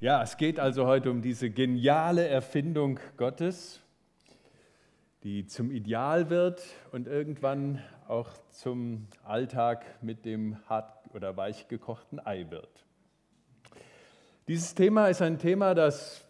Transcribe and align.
Ja, 0.00 0.22
es 0.22 0.36
geht 0.36 0.60
also 0.60 0.86
heute 0.86 1.10
um 1.10 1.22
diese 1.22 1.50
geniale 1.50 2.28
Erfindung 2.28 3.00
Gottes, 3.16 3.80
die 5.24 5.44
zum 5.44 5.72
Ideal 5.72 6.30
wird 6.30 6.62
und 6.92 7.08
irgendwann 7.08 7.82
auch 8.06 8.28
zum 8.52 9.08
Alltag 9.24 9.84
mit 10.00 10.24
dem 10.24 10.56
hart 10.68 11.12
oder 11.14 11.36
weich 11.36 11.66
gekochten 11.66 12.24
Ei 12.24 12.46
wird. 12.48 12.84
Dieses 14.46 14.76
Thema 14.76 15.08
ist 15.08 15.20
ein 15.20 15.40
Thema, 15.40 15.74
das 15.74 16.24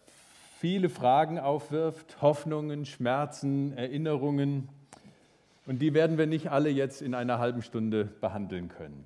viele 0.57 0.89
Fragen 0.89 1.37
aufwirft, 1.37 2.23
Hoffnungen, 2.23 2.87
Schmerzen, 2.87 3.77
Erinnerungen. 3.77 4.67
Und 5.67 5.77
die 5.77 5.93
werden 5.93 6.17
wir 6.17 6.25
nicht 6.25 6.49
alle 6.49 6.71
jetzt 6.71 7.03
in 7.03 7.13
einer 7.13 7.37
halben 7.37 7.61
Stunde 7.61 8.05
behandeln 8.05 8.69
können. 8.69 9.05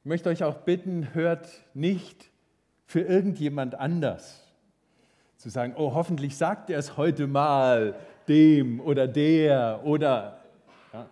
Ich 0.00 0.04
möchte 0.04 0.28
euch 0.28 0.44
auch 0.44 0.58
bitten, 0.58 1.14
hört 1.14 1.48
nicht 1.72 2.29
für 2.90 3.02
irgendjemand 3.02 3.76
anders. 3.76 4.44
Zu 5.36 5.48
sagen, 5.48 5.74
oh, 5.76 5.94
hoffentlich 5.94 6.36
sagt 6.36 6.70
er 6.70 6.78
es 6.80 6.96
heute 6.96 7.28
mal 7.28 7.94
dem 8.26 8.80
oder 8.80 9.06
der 9.06 9.82
oder. 9.84 10.40
Ja. 10.92 11.06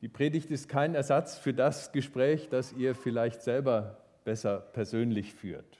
Die 0.00 0.08
Predigt 0.08 0.50
ist 0.50 0.68
kein 0.68 0.96
Ersatz 0.96 1.38
für 1.38 1.54
das 1.54 1.92
Gespräch, 1.92 2.48
das 2.48 2.72
ihr 2.72 2.96
vielleicht 2.96 3.42
selber 3.42 3.98
besser 4.24 4.58
persönlich 4.72 5.32
führt. 5.32 5.78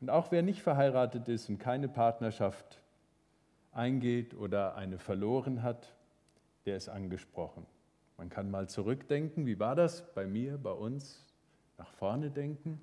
Und 0.00 0.08
auch 0.08 0.30
wer 0.30 0.42
nicht 0.42 0.62
verheiratet 0.62 1.28
ist 1.28 1.48
und 1.48 1.58
keine 1.58 1.88
Partnerschaft 1.88 2.80
eingeht 3.72 4.34
oder 4.34 4.76
eine 4.76 5.00
verloren 5.00 5.64
hat, 5.64 5.96
der 6.64 6.76
ist 6.76 6.88
angesprochen. 6.88 7.66
Man 8.18 8.28
kann 8.28 8.52
mal 8.52 8.68
zurückdenken, 8.68 9.46
wie 9.46 9.58
war 9.58 9.74
das 9.74 10.14
bei 10.14 10.28
mir, 10.28 10.58
bei 10.58 10.70
uns, 10.70 11.33
nach 11.78 11.92
vorne 11.92 12.30
denken, 12.30 12.80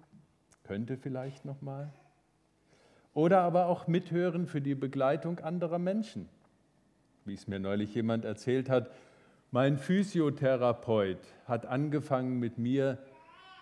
könnte 0.64 0.98
vielleicht 0.98 1.46
noch 1.46 1.62
mal. 1.62 1.92
Oder 3.14 3.42
aber 3.42 3.68
auch 3.68 3.88
mithören 3.88 4.48
für 4.48 4.62
die 4.62 4.76
Begleitung 4.76 5.40
anderer 5.40 5.80
Menschen. 5.80 6.30
Wie 7.26 7.34
es 7.34 7.48
mir 7.48 7.60
neulich 7.60 7.94
jemand 7.94 8.26
erzählt 8.26 8.70
hat, 8.70 8.90
mein 9.52 9.78
Physiotherapeut 9.78 11.20
hat 11.46 11.66
angefangen 11.66 12.40
mit 12.40 12.58
mir 12.58 13.00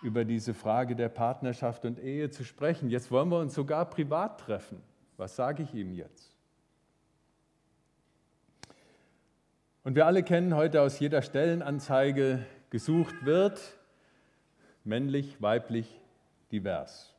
über 0.02 0.24
diese 0.24 0.54
Frage 0.54 0.94
der 0.94 1.08
Partnerschaft 1.08 1.84
und 1.84 1.98
Ehe 1.98 2.30
zu 2.30 2.44
sprechen. 2.44 2.88
Jetzt 2.90 3.10
wollen 3.10 3.28
wir 3.28 3.40
uns 3.40 3.54
sogar 3.54 3.90
privat 3.90 4.40
treffen. 4.40 4.80
Was 5.16 5.36
sage 5.36 5.62
ich 5.64 5.74
ihm 5.74 5.92
jetzt? 5.92 6.36
Und 9.82 9.96
wir 9.96 10.06
alle 10.06 10.22
kennen 10.22 10.54
heute 10.54 10.80
aus 10.82 10.98
jeder 11.00 11.22
Stellenanzeige, 11.22 12.46
gesucht 12.70 13.24
wird, 13.24 13.79
männlich, 14.84 15.40
weiblich, 15.40 16.00
divers. 16.52 17.14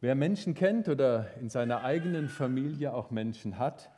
Wer 0.00 0.14
Menschen 0.14 0.54
kennt 0.54 0.88
oder 0.88 1.26
in 1.40 1.48
seiner 1.48 1.82
eigenen 1.82 2.28
Familie 2.28 2.92
auch 2.92 3.10
Menschen 3.10 3.58
hat, 3.58 3.90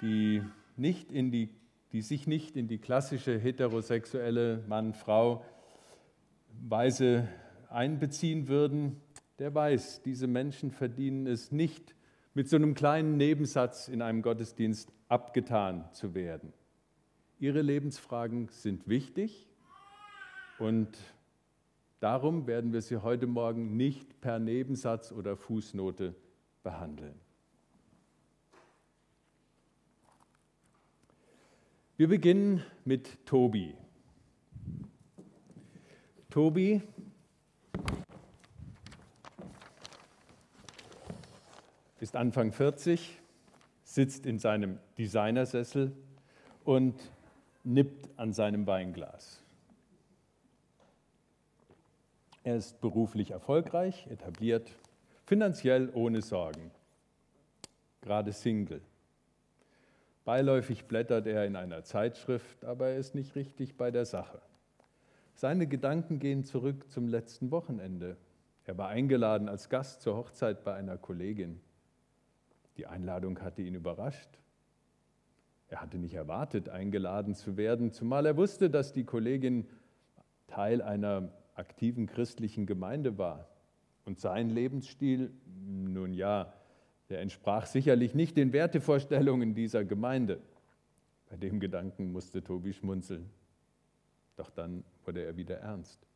die, 0.00 0.42
nicht 0.76 1.12
in 1.12 1.30
die, 1.30 1.50
die 1.92 2.00
sich 2.00 2.26
nicht 2.26 2.56
in 2.56 2.68
die 2.68 2.78
klassische 2.78 3.38
heterosexuelle 3.38 4.64
Mann-Frau-Weise 4.66 7.28
einbeziehen 7.68 8.48
würden, 8.48 9.02
der 9.38 9.54
weiß, 9.54 10.00
diese 10.02 10.26
Menschen 10.26 10.70
verdienen 10.70 11.26
es 11.26 11.52
nicht, 11.52 11.94
mit 12.34 12.48
so 12.48 12.56
einem 12.56 12.72
kleinen 12.74 13.18
Nebensatz 13.18 13.88
in 13.88 14.00
einem 14.00 14.22
Gottesdienst 14.22 14.90
abgetan 15.08 15.84
zu 15.92 16.14
werden. 16.14 16.54
Ihre 17.38 17.60
Lebensfragen 17.60 18.48
sind 18.48 18.88
wichtig 18.88 19.51
und 20.62 20.96
darum 21.98 22.46
werden 22.46 22.72
wir 22.72 22.82
sie 22.82 23.02
heute 23.02 23.26
Morgen 23.26 23.76
nicht 23.76 24.20
per 24.20 24.38
Nebensatz 24.38 25.10
oder 25.10 25.36
Fußnote 25.36 26.14
behandeln. 26.62 27.18
Wir 31.96 32.06
beginnen 32.06 32.62
mit 32.84 33.26
Tobi. 33.26 33.74
Tobi 36.30 36.80
ist 41.98 42.14
Anfang 42.14 42.52
40, 42.52 43.18
sitzt 43.82 44.26
in 44.26 44.38
seinem 44.38 44.78
Designersessel 44.96 45.92
und 46.62 46.94
nippt 47.64 48.16
an 48.16 48.32
seinem 48.32 48.64
Weinglas. 48.68 49.41
Er 52.44 52.56
ist 52.56 52.80
beruflich 52.80 53.30
erfolgreich, 53.30 54.08
etabliert, 54.08 54.70
finanziell 55.24 55.90
ohne 55.94 56.22
Sorgen, 56.22 56.72
gerade 58.00 58.32
Single. 58.32 58.82
Beiläufig 60.24 60.86
blättert 60.86 61.26
er 61.26 61.46
in 61.46 61.54
einer 61.54 61.84
Zeitschrift, 61.84 62.64
aber 62.64 62.88
er 62.88 62.96
ist 62.96 63.14
nicht 63.14 63.36
richtig 63.36 63.76
bei 63.76 63.92
der 63.92 64.04
Sache. 64.04 64.40
Seine 65.34 65.68
Gedanken 65.68 66.18
gehen 66.18 66.44
zurück 66.44 66.90
zum 66.90 67.06
letzten 67.06 67.50
Wochenende. 67.52 68.16
Er 68.64 68.76
war 68.76 68.88
eingeladen 68.88 69.48
als 69.48 69.68
Gast 69.68 70.02
zur 70.02 70.16
Hochzeit 70.16 70.64
bei 70.64 70.74
einer 70.74 70.98
Kollegin. 70.98 71.60
Die 72.76 72.86
Einladung 72.86 73.40
hatte 73.40 73.62
ihn 73.62 73.74
überrascht. 73.74 74.38
Er 75.68 75.80
hatte 75.80 75.98
nicht 75.98 76.14
erwartet, 76.14 76.68
eingeladen 76.68 77.34
zu 77.34 77.56
werden, 77.56 77.92
zumal 77.92 78.26
er 78.26 78.36
wusste, 78.36 78.68
dass 78.68 78.92
die 78.92 79.04
Kollegin 79.04 79.68
Teil 80.46 80.82
einer 80.82 81.30
aktiven 81.54 82.06
christlichen 82.06 82.66
Gemeinde 82.66 83.18
war. 83.18 83.48
Und 84.04 84.18
sein 84.18 84.50
Lebensstil, 84.50 85.32
nun 85.64 86.12
ja, 86.12 86.52
der 87.08 87.20
entsprach 87.20 87.66
sicherlich 87.66 88.14
nicht 88.14 88.36
den 88.36 88.52
Wertevorstellungen 88.52 89.54
dieser 89.54 89.84
Gemeinde. 89.84 90.40
Bei 91.30 91.36
dem 91.36 91.60
Gedanken 91.60 92.12
musste 92.12 92.42
Tobi 92.42 92.72
schmunzeln. 92.72 93.30
Doch 94.36 94.50
dann 94.50 94.84
wurde 95.04 95.24
er 95.24 95.36
wieder 95.36 95.58
ernst. 95.58 96.06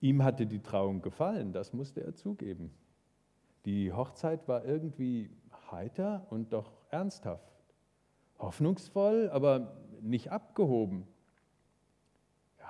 Ihm 0.00 0.22
hatte 0.24 0.46
die 0.46 0.60
Trauung 0.60 1.00
gefallen, 1.00 1.52
das 1.52 1.72
musste 1.72 2.02
er 2.02 2.14
zugeben. 2.14 2.70
Die 3.64 3.92
Hochzeit 3.92 4.48
war 4.48 4.64
irgendwie 4.64 5.30
heiter 5.70 6.26
und 6.30 6.52
doch 6.52 6.72
ernsthaft. 6.90 7.52
Hoffnungsvoll, 8.38 9.30
aber 9.30 9.76
nicht 10.00 10.30
abgehoben. 10.30 11.06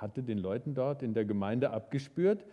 Hatte 0.03 0.25
den 0.25 0.39
Leuten 0.39 0.75
dort 0.75 1.05
in 1.05 1.15
der 1.15 1.25
Gemeinde 1.25 1.71
abgespürt, 1.71 2.45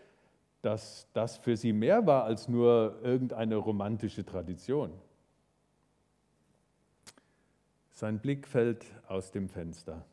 dass 0.61 1.07
das 1.13 1.39
für 1.39 1.57
sie 1.57 1.73
mehr 1.73 2.05
war 2.05 2.25
als 2.25 2.47
nur 2.47 2.99
irgendeine 3.01 3.55
romantische 3.55 4.23
Tradition. 4.23 4.93
Sein 7.89 8.19
Blick 8.19 8.47
fällt 8.47 8.85
aus 9.07 9.31
dem 9.31 9.49
Fenster 9.49 10.05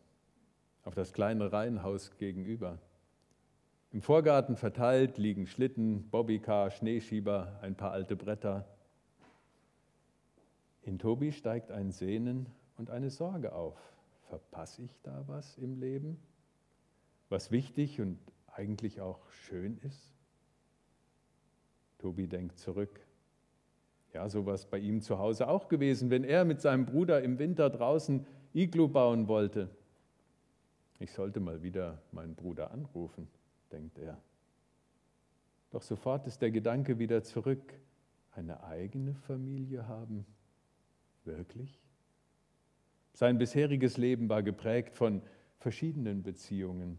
auf 0.85 0.95
das 0.95 1.13
kleine 1.13 1.53
Reihenhaus 1.53 2.17
gegenüber. 2.17 2.79
Im 3.93 4.01
Vorgarten 4.01 4.57
verteilt 4.57 5.19
liegen 5.19 5.47
Schlitten, 5.47 6.09
Bobbycar, 6.09 6.71
Schneeschieber, 6.71 7.59
ein 7.61 7.75
paar 7.75 7.93
alte 7.93 8.17
Bretter. 8.17 8.65
In 10.83 10.99
Tobi 10.99 11.33
steigt 11.33 11.71
ein 11.71 11.91
Sehnen 11.91 12.47
und 12.79 12.89
eine 12.89 13.11
Sorge 13.11 13.53
auf. 13.53 13.77
Verpasse 14.31 14.85
ich 14.85 14.97
da 15.03 15.25
was 15.27 15.59
im 15.59 15.79
Leben, 15.79 16.19
was 17.29 17.51
wichtig 17.51 18.01
und 18.01 18.19
eigentlich 18.47 19.01
auch 19.01 19.31
schön 19.31 19.79
ist? 19.79 20.13
Tobi 21.99 22.27
denkt 22.27 22.59
zurück. 22.59 23.01
Ja, 24.13 24.29
so 24.29 24.47
was 24.47 24.67
bei 24.67 24.79
ihm 24.79 25.03
zu 25.03 25.19
Hause 25.19 25.49
auch 25.49 25.69
gewesen, 25.69 26.11
wenn 26.11 26.25
er 26.25 26.45
mit 26.45 26.61
seinem 26.61 26.87
Bruder 26.87 27.23
im 27.23 27.39
Winter 27.39 27.69
draußen 27.69 28.25
Iglu 28.55 28.89
bauen 28.89 29.29
wollte. 29.29 29.69
Ich 30.99 31.13
sollte 31.13 31.41
mal 31.41 31.63
wieder 31.63 32.01
meinen 32.13 32.35
Bruder 32.35 32.71
anrufen, 32.71 33.29
denkt 33.71 33.99
er. 33.99 34.19
Doch 35.71 35.83
sofort 35.83 36.27
ist 36.27 36.41
der 36.41 36.51
Gedanke 36.51 36.99
wieder 36.99 37.23
zurück. 37.23 37.75
Eine 38.33 38.63
eigene 38.65 39.15
Familie 39.15 39.89
haben, 39.89 40.25
Wirklich? 41.27 41.83
Sein 43.13 43.37
bisheriges 43.39 43.97
Leben 43.97 44.29
war 44.29 44.43
geprägt 44.43 44.95
von 44.95 45.23
verschiedenen 45.59 46.23
Beziehungen. 46.23 46.99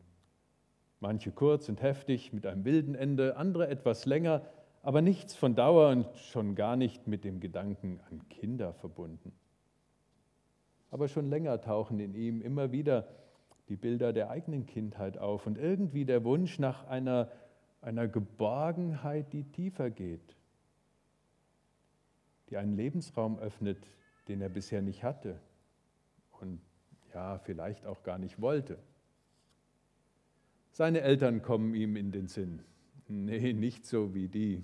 Manche 1.00 1.32
kurz 1.32 1.70
und 1.70 1.82
heftig 1.82 2.34
mit 2.34 2.46
einem 2.46 2.66
wilden 2.66 2.96
Ende, 2.96 3.38
andere 3.38 3.68
etwas 3.68 4.06
länger, 4.06 4.42
aber 4.82 5.02
nichts 5.02 5.36
von 5.36 5.54
Dauer 5.54 5.90
und 5.90 6.08
schon 6.18 6.56
gar 6.56 6.76
nicht 6.76 7.08
mit 7.08 7.24
dem 7.24 7.40
Gedanken 7.40 8.00
an 8.10 8.28
Kinder 8.30 8.74
verbunden. 8.74 9.32
Aber 10.90 11.08
schon 11.08 11.30
länger 11.30 11.62
tauchen 11.62 12.00
in 12.00 12.16
ihm 12.16 12.42
immer 12.42 12.72
wieder 12.72 13.08
die 13.70 13.76
Bilder 13.76 14.14
der 14.14 14.30
eigenen 14.30 14.66
Kindheit 14.66 15.18
auf 15.18 15.46
und 15.46 15.58
irgendwie 15.58 16.06
der 16.06 16.24
Wunsch 16.24 16.58
nach 16.58 16.88
einer, 16.88 17.30
einer 17.82 18.08
Geborgenheit, 18.08 19.34
die 19.34 19.44
tiefer 19.44 19.90
geht, 19.90 20.36
die 22.50 22.58
einen 22.58 22.76
Lebensraum 22.76 23.38
öffnet, 23.40 23.86
den 24.30 24.42
er 24.42 24.50
bisher 24.50 24.82
nicht 24.82 25.04
hatte 25.04 25.40
und 26.40 26.62
ja, 27.14 27.40
vielleicht 27.40 27.86
auch 27.86 28.04
gar 28.04 28.18
nicht 28.18 28.42
wollte. 28.42 28.80
Seine 30.78 31.02
Eltern 31.02 31.42
kommen 31.42 31.74
ihm 31.74 31.96
in 31.96 32.12
den 32.12 32.28
Sinn. 32.28 32.62
Nee, 33.08 33.54
nicht 33.54 33.88
so 33.88 34.14
wie 34.14 34.28
die, 34.28 34.64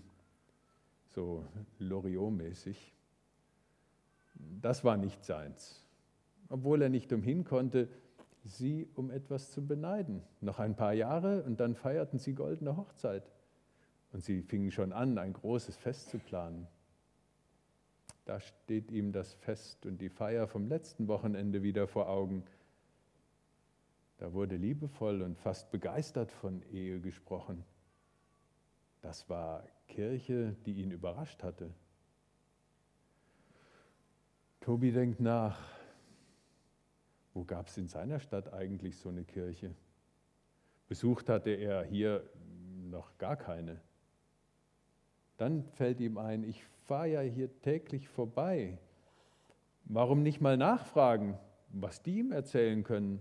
so 1.07 1.44
Loriot-mäßig. 1.80 2.94
Das 4.62 4.83
war 4.83 4.95
nicht 4.95 5.25
seins, 5.25 5.83
obwohl 6.50 6.83
er 6.83 6.89
nicht 6.89 7.12
umhin 7.12 7.45
konnte, 7.45 7.89
sie 8.44 8.88
um 8.94 9.10
etwas 9.10 9.50
zu 9.50 9.65
beneiden. 9.65 10.21
Noch 10.39 10.60
ein 10.60 10.75
paar 10.75 10.94
Jahre 10.94 11.42
und 11.45 11.60
dann 11.60 11.74
feierten 11.74 12.19
sie 12.19 12.36
goldene 12.36 12.77
Hochzeit. 12.77 13.27
Und 14.12 14.24
sie 14.24 14.44
fingen 14.44 14.69
schon 14.69 14.94
an, 14.94 15.18
ein 15.18 15.33
großes 15.33 15.77
Fest 15.77 16.12
zu 16.12 16.19
planen. 16.19 16.68
Da 18.25 18.39
steht 18.39 18.92
ihm 18.92 19.13
das 19.13 19.33
Fest 19.33 19.88
und 19.88 20.00
die 20.00 20.10
Feier 20.10 20.45
vom 20.48 20.68
letzten 20.68 21.07
Wochenende 21.07 21.63
wieder 21.63 21.88
vor 21.88 22.07
Augen. 22.07 22.44
Da 24.18 24.31
wurde 24.33 24.56
liebevoll 24.56 25.21
und 25.21 25.38
fast 25.38 25.71
begeistert 25.71 26.31
von 26.31 26.62
Ehe 26.71 27.00
gesprochen. 27.00 27.63
Das 29.01 29.30
war 29.30 29.63
Kirche, 29.88 30.56
die 30.65 30.81
ihn 30.81 30.92
überrascht 30.92 31.44
hatte. 31.44 31.74
Tobi 34.62 34.92
denkt 34.92 35.19
nach, 35.19 35.60
wo 37.33 37.44
gab 37.44 37.68
es 37.68 37.77
in 37.77 37.89
seiner 37.89 38.19
Stadt 38.19 38.54
eigentlich 38.54 38.98
so 38.98 39.10
eine 39.10 39.24
Kirche? 39.24 39.75
Besucht 40.88 41.27
hatte 41.27 41.50
er 41.50 41.83
hier 41.83 42.24
noch 42.89 43.18
gar 43.18 43.36
keine. 43.36 43.81
Dann 45.38 45.63
fällt 45.63 46.00
ihm 46.00 46.18
ein, 46.18 46.44
ich 46.44 46.63
fahre 46.86 47.07
ja 47.07 47.21
hier 47.21 47.50
täglich 47.62 48.07
vorbei. 48.07 48.77
Warum 49.86 50.24
nicht 50.24 50.39
mal 50.39 50.56
nachfragen, 50.56 51.38
was 51.69 52.01
die 52.04 52.19
ihm 52.19 52.31
erzählen 52.31 52.83
können? 52.83 53.19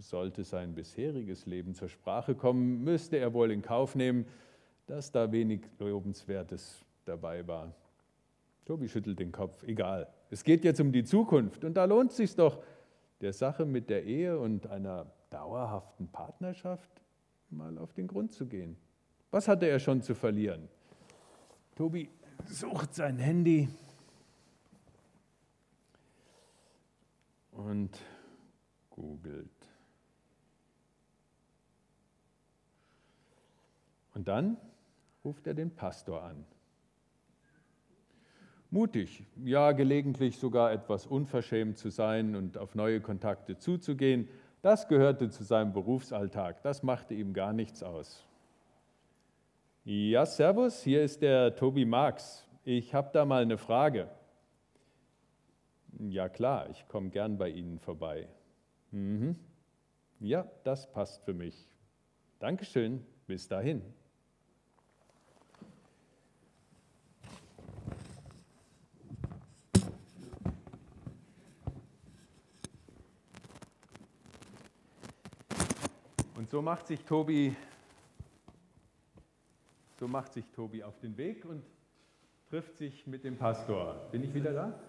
Sollte 0.00 0.44
sein 0.44 0.74
bisheriges 0.74 1.46
Leben 1.46 1.74
zur 1.74 1.88
Sprache 1.88 2.34
kommen, 2.34 2.84
müsste 2.84 3.16
er 3.18 3.32
wohl 3.34 3.50
in 3.50 3.62
Kauf 3.62 3.94
nehmen, 3.94 4.26
dass 4.86 5.10
da 5.10 5.30
wenig 5.32 5.62
Lobenswertes 5.78 6.84
dabei 7.04 7.46
war. 7.46 7.74
Tobi 8.64 8.88
schüttelt 8.88 9.18
den 9.18 9.32
Kopf, 9.32 9.62
egal. 9.64 10.08
Es 10.30 10.44
geht 10.44 10.64
jetzt 10.64 10.80
um 10.80 10.92
die 10.92 11.04
Zukunft 11.04 11.64
und 11.64 11.74
da 11.74 11.84
lohnt 11.84 12.10
es 12.10 12.18
sich 12.18 12.34
doch, 12.34 12.62
der 13.20 13.32
Sache 13.32 13.64
mit 13.64 13.90
der 13.90 14.04
Ehe 14.04 14.38
und 14.38 14.66
einer 14.68 15.06
dauerhaften 15.30 16.08
Partnerschaft 16.08 16.90
mal 17.50 17.76
auf 17.78 17.92
den 17.92 18.06
Grund 18.06 18.32
zu 18.32 18.46
gehen. 18.46 18.76
Was 19.30 19.48
hatte 19.48 19.66
er 19.66 19.78
schon 19.78 20.02
zu 20.02 20.14
verlieren? 20.14 20.68
Tobi 21.74 22.08
sucht 22.46 22.94
sein 22.94 23.18
Handy 23.18 23.68
und 27.52 27.98
googelt. 28.90 29.57
Und 34.18 34.26
dann 34.26 34.56
ruft 35.24 35.46
er 35.46 35.54
den 35.54 35.70
Pastor 35.70 36.24
an. 36.24 36.44
Mutig, 38.68 39.24
ja 39.44 39.70
gelegentlich 39.70 40.38
sogar 40.38 40.72
etwas 40.72 41.06
unverschämt 41.06 41.78
zu 41.78 41.88
sein 41.88 42.34
und 42.34 42.58
auf 42.58 42.74
neue 42.74 43.00
Kontakte 43.00 43.58
zuzugehen, 43.58 44.28
das 44.60 44.88
gehörte 44.88 45.30
zu 45.30 45.44
seinem 45.44 45.72
Berufsalltag, 45.72 46.64
das 46.64 46.82
machte 46.82 47.14
ihm 47.14 47.32
gar 47.32 47.52
nichts 47.52 47.84
aus. 47.84 48.26
Ja, 49.84 50.26
Servus, 50.26 50.82
hier 50.82 51.04
ist 51.04 51.22
der 51.22 51.54
Tobi 51.54 51.84
Marx. 51.84 52.44
Ich 52.64 52.94
habe 52.94 53.10
da 53.12 53.24
mal 53.24 53.42
eine 53.42 53.56
Frage. 53.56 54.08
Ja 55.96 56.28
klar, 56.28 56.68
ich 56.70 56.88
komme 56.88 57.10
gern 57.10 57.38
bei 57.38 57.50
Ihnen 57.50 57.78
vorbei. 57.78 58.26
Mhm. 58.90 59.36
Ja, 60.18 60.44
das 60.64 60.90
passt 60.90 61.22
für 61.22 61.34
mich. 61.34 61.68
Dankeschön, 62.40 63.06
bis 63.28 63.46
dahin. 63.46 63.80
Und 76.48 76.52
so 76.52 76.62
macht 76.62 76.86
sich 76.86 77.04
Tobi, 77.04 77.54
so 80.00 80.08
macht 80.08 80.32
sich 80.32 80.50
Tobi 80.52 80.82
auf 80.82 80.98
den 80.98 81.14
Weg 81.18 81.44
und 81.44 81.62
trifft 82.48 82.78
sich 82.78 83.06
mit 83.06 83.22
dem 83.22 83.36
Pastor. 83.36 84.08
Bin 84.10 84.24
ich 84.24 84.32
wieder 84.32 84.54
da? 84.54 84.80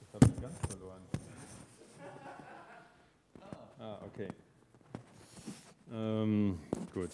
Das 0.00 0.14
habe 0.14 0.32
ich 0.34 0.40
ganz 0.40 0.58
verloren. 0.66 1.02
Ah, 3.78 3.98
okay. 4.06 4.28
Ähm, 5.92 6.58
gut. 6.94 7.10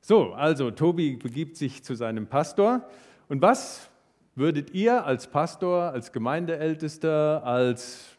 So, 0.00 0.32
also 0.32 0.70
Tobi 0.70 1.16
begibt 1.16 1.58
sich 1.58 1.84
zu 1.84 1.94
seinem 1.94 2.26
Pastor. 2.26 2.88
Und 3.28 3.42
was 3.42 3.90
würdet 4.38 4.72
ihr 4.72 5.04
als 5.04 5.26
Pastor, 5.26 5.90
als 5.90 6.12
Gemeindeältester, 6.12 7.44
als 7.44 8.16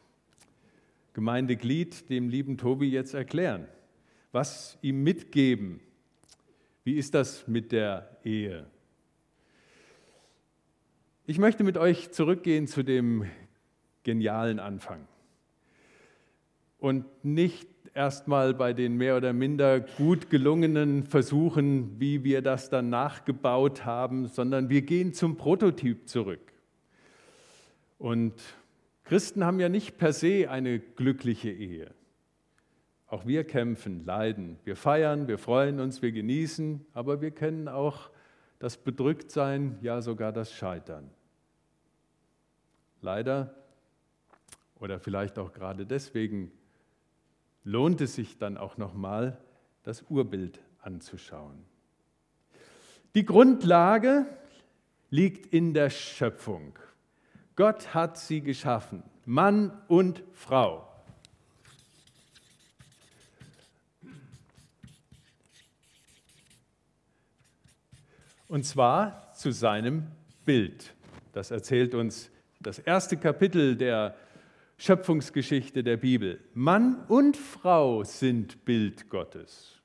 Gemeindeglied 1.13 2.09
dem 2.09 2.27
lieben 2.27 2.57
Tobi 2.57 2.89
jetzt 2.89 3.13
erklären? 3.13 3.67
Was 4.33 4.77
ihm 4.81 5.01
mitgeben? 5.01 5.79
Wie 6.83 6.97
ist 6.97 7.13
das 7.15 7.47
mit 7.47 7.71
der 7.71 8.17
Ehe? 8.23 8.65
Ich 11.25 11.39
möchte 11.39 11.63
mit 11.63 11.77
euch 11.77 12.11
zurückgehen 12.11 12.67
zu 12.67 12.83
dem 12.83 13.25
genialen 14.03 14.59
Anfang 14.59 15.07
und 16.79 17.05
nicht 17.23 17.68
erstmal 17.93 18.53
bei 18.53 18.73
den 18.73 18.95
mehr 18.95 19.17
oder 19.17 19.33
minder 19.33 19.79
gut 19.79 20.29
gelungenen 20.29 21.03
Versuchen, 21.03 21.99
wie 21.99 22.23
wir 22.23 22.41
das 22.41 22.69
dann 22.69 22.89
nachgebaut 22.89 23.85
haben, 23.85 24.27
sondern 24.27 24.69
wir 24.69 24.81
gehen 24.81 25.13
zum 25.13 25.37
Prototyp 25.37 26.07
zurück. 26.07 26.53
Und 27.97 28.33
Christen 29.03 29.43
haben 29.43 29.59
ja 29.59 29.69
nicht 29.69 29.97
per 29.97 30.13
se 30.13 30.49
eine 30.49 30.79
glückliche 30.79 31.51
Ehe. 31.51 31.91
Auch 33.07 33.25
wir 33.25 33.43
kämpfen, 33.43 34.05
leiden. 34.05 34.59
Wir 34.65 34.75
feiern, 34.75 35.27
wir 35.27 35.39
freuen 35.39 35.79
uns, 35.79 36.01
wir 36.01 36.11
genießen, 36.11 36.85
aber 36.93 37.21
wir 37.21 37.31
kennen 37.31 37.67
auch 37.67 38.11
das 38.59 38.77
Bedrücktsein, 38.77 39.79
ja 39.81 40.01
sogar 40.01 40.31
das 40.31 40.53
Scheitern. 40.53 41.09
Leider 43.01 43.55
oder 44.79 44.99
vielleicht 44.99 45.39
auch 45.39 45.53
gerade 45.53 45.85
deswegen 45.85 46.51
lohnt 47.63 48.01
es 48.01 48.15
sich 48.15 48.37
dann 48.37 48.57
auch 48.57 48.77
nochmal, 48.77 49.37
das 49.83 50.03
Urbild 50.09 50.59
anzuschauen. 50.81 51.65
Die 53.15 53.25
Grundlage 53.25 54.25
liegt 55.09 55.47
in 55.53 55.73
der 55.73 55.89
Schöpfung. 55.89 56.77
Gott 57.55 57.93
hat 57.93 58.17
sie 58.17 58.41
geschaffen, 58.41 59.03
Mann 59.25 59.71
und 59.87 60.23
Frau. 60.33 60.85
Und 68.47 68.65
zwar 68.65 69.31
zu 69.33 69.51
seinem 69.51 70.07
Bild. 70.43 70.95
Das 71.33 71.51
erzählt 71.51 71.93
uns 71.93 72.31
das 72.59 72.79
erste 72.79 73.15
Kapitel 73.15 73.75
der 73.75 74.15
Schöpfungsgeschichte 74.79 75.83
der 75.83 75.97
Bibel. 75.97 76.39
Mann 76.53 77.03
und 77.09 77.35
Frau 77.35 78.05
sind 78.05 78.63
Bild 78.63 79.09
Gottes. 79.09 79.81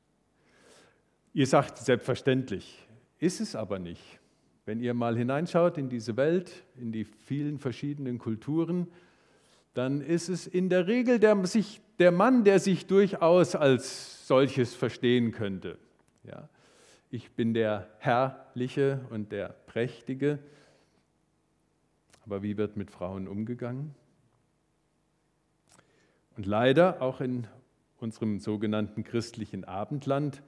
Ihr 1.32 1.48
sagt 1.48 1.78
selbstverständlich, 1.78 2.86
ist 3.18 3.40
es 3.40 3.56
aber 3.56 3.80
nicht. 3.80 4.20
Wenn 4.66 4.78
ihr 4.78 4.94
mal 4.94 5.16
hineinschaut 5.18 5.78
in 5.78 5.88
diese 5.88 6.16
Welt, 6.16 6.64
in 6.76 6.92
die 6.92 7.04
vielen 7.04 7.58
verschiedenen 7.58 8.18
Kulturen, 8.18 8.86
dann 9.74 10.00
ist 10.00 10.28
es 10.28 10.46
in 10.46 10.68
der 10.68 10.86
Regel 10.86 11.18
der, 11.18 11.44
sich, 11.44 11.80
der 11.98 12.12
Mann, 12.12 12.44
der 12.44 12.60
sich 12.60 12.86
durchaus 12.86 13.56
als 13.56 14.28
solches 14.28 14.76
verstehen 14.76 15.32
könnte. 15.32 15.76
Ja, 16.22 16.48
ich 17.10 17.32
bin 17.32 17.52
der 17.52 17.90
Herrliche 17.98 19.00
und 19.10 19.32
der 19.32 19.48
Prächtige. 19.66 20.38
Aber 22.24 22.44
wie 22.44 22.56
wird 22.56 22.76
mit 22.76 22.92
Frauen 22.92 23.26
umgegangen? 23.26 23.92
Und 26.36 26.46
leider 26.46 27.00
auch 27.00 27.20
in 27.20 27.46
unserem 27.98 28.40
sogenannten 28.40 29.04
christlichen 29.04 29.64
Abendland 29.64 30.42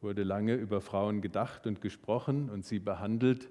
wurde 0.00 0.24
lange 0.24 0.54
über 0.54 0.80
Frauen 0.80 1.20
gedacht 1.20 1.66
und 1.66 1.80
gesprochen 1.80 2.50
und 2.50 2.64
sie 2.64 2.80
behandelt, 2.80 3.48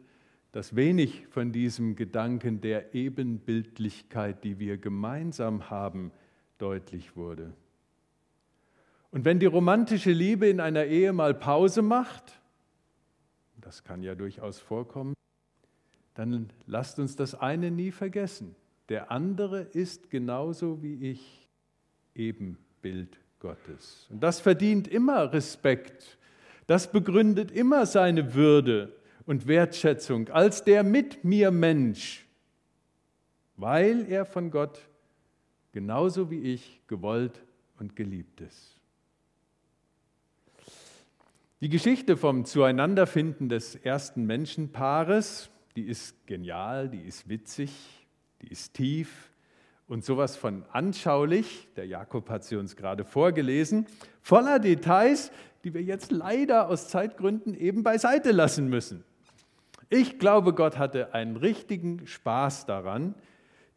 dass 0.52 0.76
wenig 0.76 1.28
von 1.28 1.54
diesem 1.54 1.96
Gedanken 1.96 2.60
der 2.60 2.94
Ebenbildlichkeit, 2.94 4.44
die 4.44 4.60
wir 4.60 4.78
gemeinsam 4.78 5.70
haben, 5.70 6.12
deutlich 6.58 7.16
wurde. 7.16 7.54
Und 9.12 9.24
wenn 9.24 9.40
die 9.40 9.46
romantische 9.46 10.12
Liebe 10.12 10.48
in 10.48 10.60
einer 10.60 10.86
Ehe 10.86 11.14
mal 11.14 11.34
Pause 11.34 11.82
macht, 11.82 12.42
das 13.62 13.84
kann 13.84 14.04
ja 14.04 14.16
durchaus 14.16 14.60
vorkommen, 14.60 15.14
dann 16.16 16.50
lasst 16.66 17.00
uns 17.00 17.16
das 17.16 17.34
eine 17.36 17.72
nie 17.72 17.92
vergessen. 17.92 18.56
der 18.90 19.10
andere 19.10 19.62
ist 19.62 20.10
genauso 20.10 20.84
wie 20.84 21.12
ich 21.12 21.41
Ebenbild 22.16 23.18
Gottes. 23.40 24.08
Und 24.10 24.22
das 24.22 24.40
verdient 24.40 24.88
immer 24.88 25.32
Respekt. 25.34 26.18
Das 26.68 26.92
begründet 26.92 27.52
immer 27.52 27.86
seine 27.86 28.34
Würde 28.34 28.96
und 29.26 29.48
Wertschätzung 29.48 30.30
als 30.30 30.64
der 30.64 30.84
mit 30.84 31.24
mir 31.24 31.52
Mensch, 31.52 32.26
weil 33.58 34.06
er 34.10 34.26
von 34.26 34.52
Gott 34.52 34.80
genauso 35.72 36.30
wie 36.30 36.42
ich 36.42 36.82
gewollt 36.88 37.42
und 37.80 37.96
geliebt 37.96 38.42
ist. 38.42 38.80
Die 41.62 41.70
Geschichte 41.70 42.18
vom 42.18 42.46
Zueinanderfinden 42.46 43.48
des 43.48 43.76
ersten 43.76 44.26
Menschenpaares, 44.26 45.52
die 45.76 45.84
ist 45.84 46.26
genial, 46.26 46.90
die 46.90 47.02
ist 47.02 47.30
witzig, 47.30 47.72
die 48.42 48.48
ist 48.48 48.74
tief 48.74 49.31
und 49.92 50.06
sowas 50.06 50.38
von 50.38 50.64
anschaulich, 50.72 51.68
der 51.76 51.86
Jakob 51.86 52.30
hat 52.30 52.46
sie 52.46 52.56
uns 52.56 52.78
gerade 52.78 53.04
vorgelesen, 53.04 53.88
voller 54.22 54.58
Details, 54.58 55.34
die 55.66 55.74
wir 55.74 55.84
jetzt 55.84 56.14
leider 56.14 56.70
aus 56.70 56.88
Zeitgründen 56.88 57.54
eben 57.54 57.84
beiseite 57.84 58.32
lassen 58.32 58.70
müssen. 58.70 59.04
Ich 59.90 60.18
glaube, 60.18 60.54
Gott 60.54 60.78
hatte 60.78 61.14
einen 61.14 61.36
richtigen 61.36 62.08
Spaß 62.08 62.66
daran, 62.68 63.16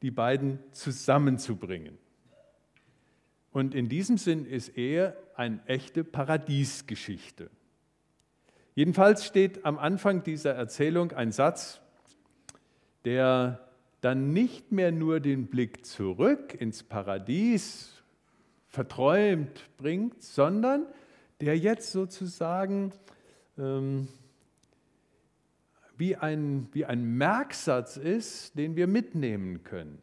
die 0.02 0.12
beiden 0.12 0.61
zusammenzubringen. 0.71 1.99
Und 3.50 3.75
in 3.75 3.88
diesem 3.88 4.16
Sinn 4.16 4.47
ist 4.47 4.68
er 4.78 5.16
eine 5.35 5.66
echte 5.66 6.04
Paradiesgeschichte. 6.04 7.50
Jedenfalls 8.76 9.25
steht 9.25 9.64
am 9.64 9.78
Anfang 9.78 10.23
dieser 10.23 10.54
Erzählung 10.54 11.11
ein 11.11 11.33
Satz, 11.33 11.80
der 13.04 13.64
dann 14.04 14.34
nicht 14.34 14.70
mehr 14.70 14.92
nur 14.92 15.18
den 15.18 15.46
Blick 15.46 15.87
zurück 15.87 16.52
ins 16.52 16.82
Paradies 16.82 18.02
verträumt 18.66 19.70
bringt, 19.78 20.23
sondern 20.23 20.84
der 21.40 21.56
jetzt 21.56 21.90
sozusagen 21.90 22.92
ähm, 23.56 24.08
wie 25.96 26.16
ein, 26.16 26.68
wie 26.73 26.84
ein 26.84 27.16
Merksatz 27.16 27.96
ist, 27.96 28.58
den 28.58 28.76
wir 28.76 28.88
mitnehmen 28.88 29.64
können, 29.64 30.02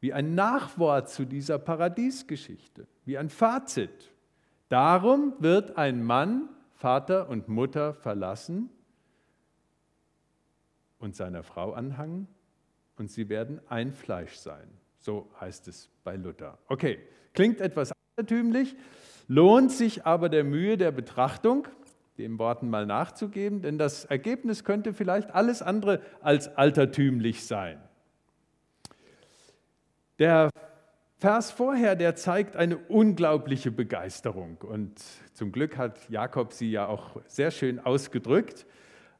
wie 0.00 0.14
ein 0.14 0.34
Nachwort 0.34 1.10
zu 1.10 1.26
dieser 1.26 1.58
Paradiesgeschichte, 1.58 2.86
wie 3.04 3.18
ein 3.18 3.28
Fazit. 3.28 4.14
Darum 4.70 5.34
wird 5.40 5.76
ein 5.76 6.02
Mann 6.02 6.48
Vater 6.72 7.28
und 7.28 7.48
Mutter 7.48 7.92
verlassen 7.92 8.70
und 10.98 11.14
seiner 11.14 11.42
Frau 11.42 11.74
anhangen 11.74 12.28
und 12.96 13.10
sie 13.10 13.28
werden 13.28 13.60
ein 13.68 13.92
Fleisch 13.92 14.36
sein. 14.36 14.68
So 14.98 15.30
heißt 15.40 15.68
es 15.68 15.90
bei 16.04 16.16
Luther. 16.16 16.58
Okay, 16.68 16.98
klingt 17.32 17.60
etwas 17.60 17.92
altertümlich, 18.16 18.74
lohnt 19.28 19.70
sich 19.70 20.04
aber 20.06 20.28
der 20.28 20.44
Mühe 20.44 20.76
der 20.76 20.90
Betrachtung 20.90 21.68
den 22.18 22.38
Worten 22.38 22.70
mal 22.70 22.86
nachzugeben, 22.86 23.60
denn 23.60 23.78
das 23.78 24.04
Ergebnis 24.06 24.64
könnte 24.64 24.94
vielleicht 24.94 25.34
alles 25.34 25.62
andere 25.62 26.00
als 26.20 26.48
altertümlich 26.56 27.44
sein. 27.44 27.78
Der 30.18 30.50
Vers 31.18 31.50
vorher, 31.50 31.96
der 31.96 32.14
zeigt 32.14 32.56
eine 32.56 32.76
unglaubliche 32.76 33.70
Begeisterung 33.70 34.58
und 34.62 35.00
zum 35.34 35.52
Glück 35.52 35.76
hat 35.76 36.08
Jakob 36.08 36.52
sie 36.52 36.70
ja 36.70 36.86
auch 36.86 37.20
sehr 37.26 37.50
schön 37.50 37.78
ausgedrückt. 37.78 38.66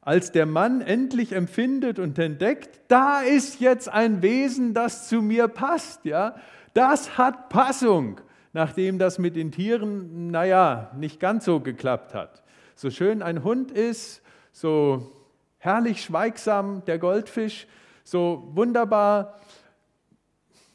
Als 0.07 0.33
der 0.33 0.47
Mann 0.47 0.81
endlich 0.81 1.33
empfindet 1.33 1.99
und 1.99 2.19
entdeckt, 2.19 2.81
da 2.89 3.21
ist 3.21 3.61
jetzt 3.61 3.91
ein 3.91 4.23
Wesen, 4.23 4.73
das 4.73 5.07
zu 5.09 5.21
mir 5.21 5.49
passt, 5.49 6.07
ja, 6.07 6.37
das 6.73 7.19
hat 7.19 7.51
Passung, 7.51 8.23
nachdem 8.55 8.99
das 8.99 9.19
mit 9.19 9.37
den 9.37 9.53
Tieren, 9.53 10.31
naja, 10.31 10.91
nicht 10.97 11.21
ganz 11.21 11.45
so 11.45 11.61
geklappt 11.61 12.15
hat 12.15 12.43
so 12.77 12.91
schön 12.91 13.23
ein 13.23 13.43
Hund 13.43 13.73
ist, 13.73 14.23
so 14.53 15.11
herrlich 15.59 16.03
schweigsam 16.03 16.85
der 16.85 16.99
Goldfisch, 16.99 17.67
so 18.05 18.51
wunderbar, 18.53 19.41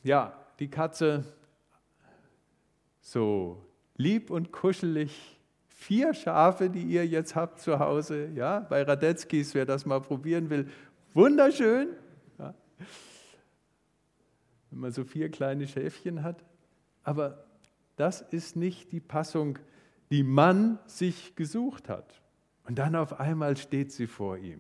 ja, 0.04 0.34
die 0.60 0.68
Katze, 0.68 1.24
so 3.02 3.64
lieb 3.96 4.32
und 4.32 4.52
kuschelig. 4.52 5.40
Vier 5.82 6.14
Schafe, 6.14 6.70
die 6.70 6.84
ihr 6.84 7.06
jetzt 7.08 7.36
habt 7.36 7.60
zu 7.60 7.80
Hause, 7.80 8.30
ja, 8.36 8.60
bei 8.60 8.84
Radetzkis, 8.84 9.56
wer 9.56 9.66
das 9.66 9.86
mal 9.86 10.00
probieren 10.00 10.50
will, 10.50 10.68
wunderschön. 11.14 11.90
Ja. 12.38 12.54
Wenn 14.70 14.80
man 14.80 14.92
so 14.92 15.04
vier 15.04 15.30
kleine 15.30 15.68
Schäfchen 15.68 16.24
hat. 16.24 16.46
Aber 17.04 17.46
das 17.96 18.22
ist 18.22 18.56
nicht 18.56 18.92
die 18.92 19.00
Passung 19.00 19.58
die 20.12 20.24
man 20.24 20.78
sich 20.86 21.36
gesucht 21.36 21.90
hat. 21.90 22.22
Und 22.66 22.78
dann 22.78 22.96
auf 22.96 23.20
einmal 23.20 23.58
steht 23.58 23.92
sie 23.92 24.08
vor 24.08 24.38
ihm. 24.38 24.60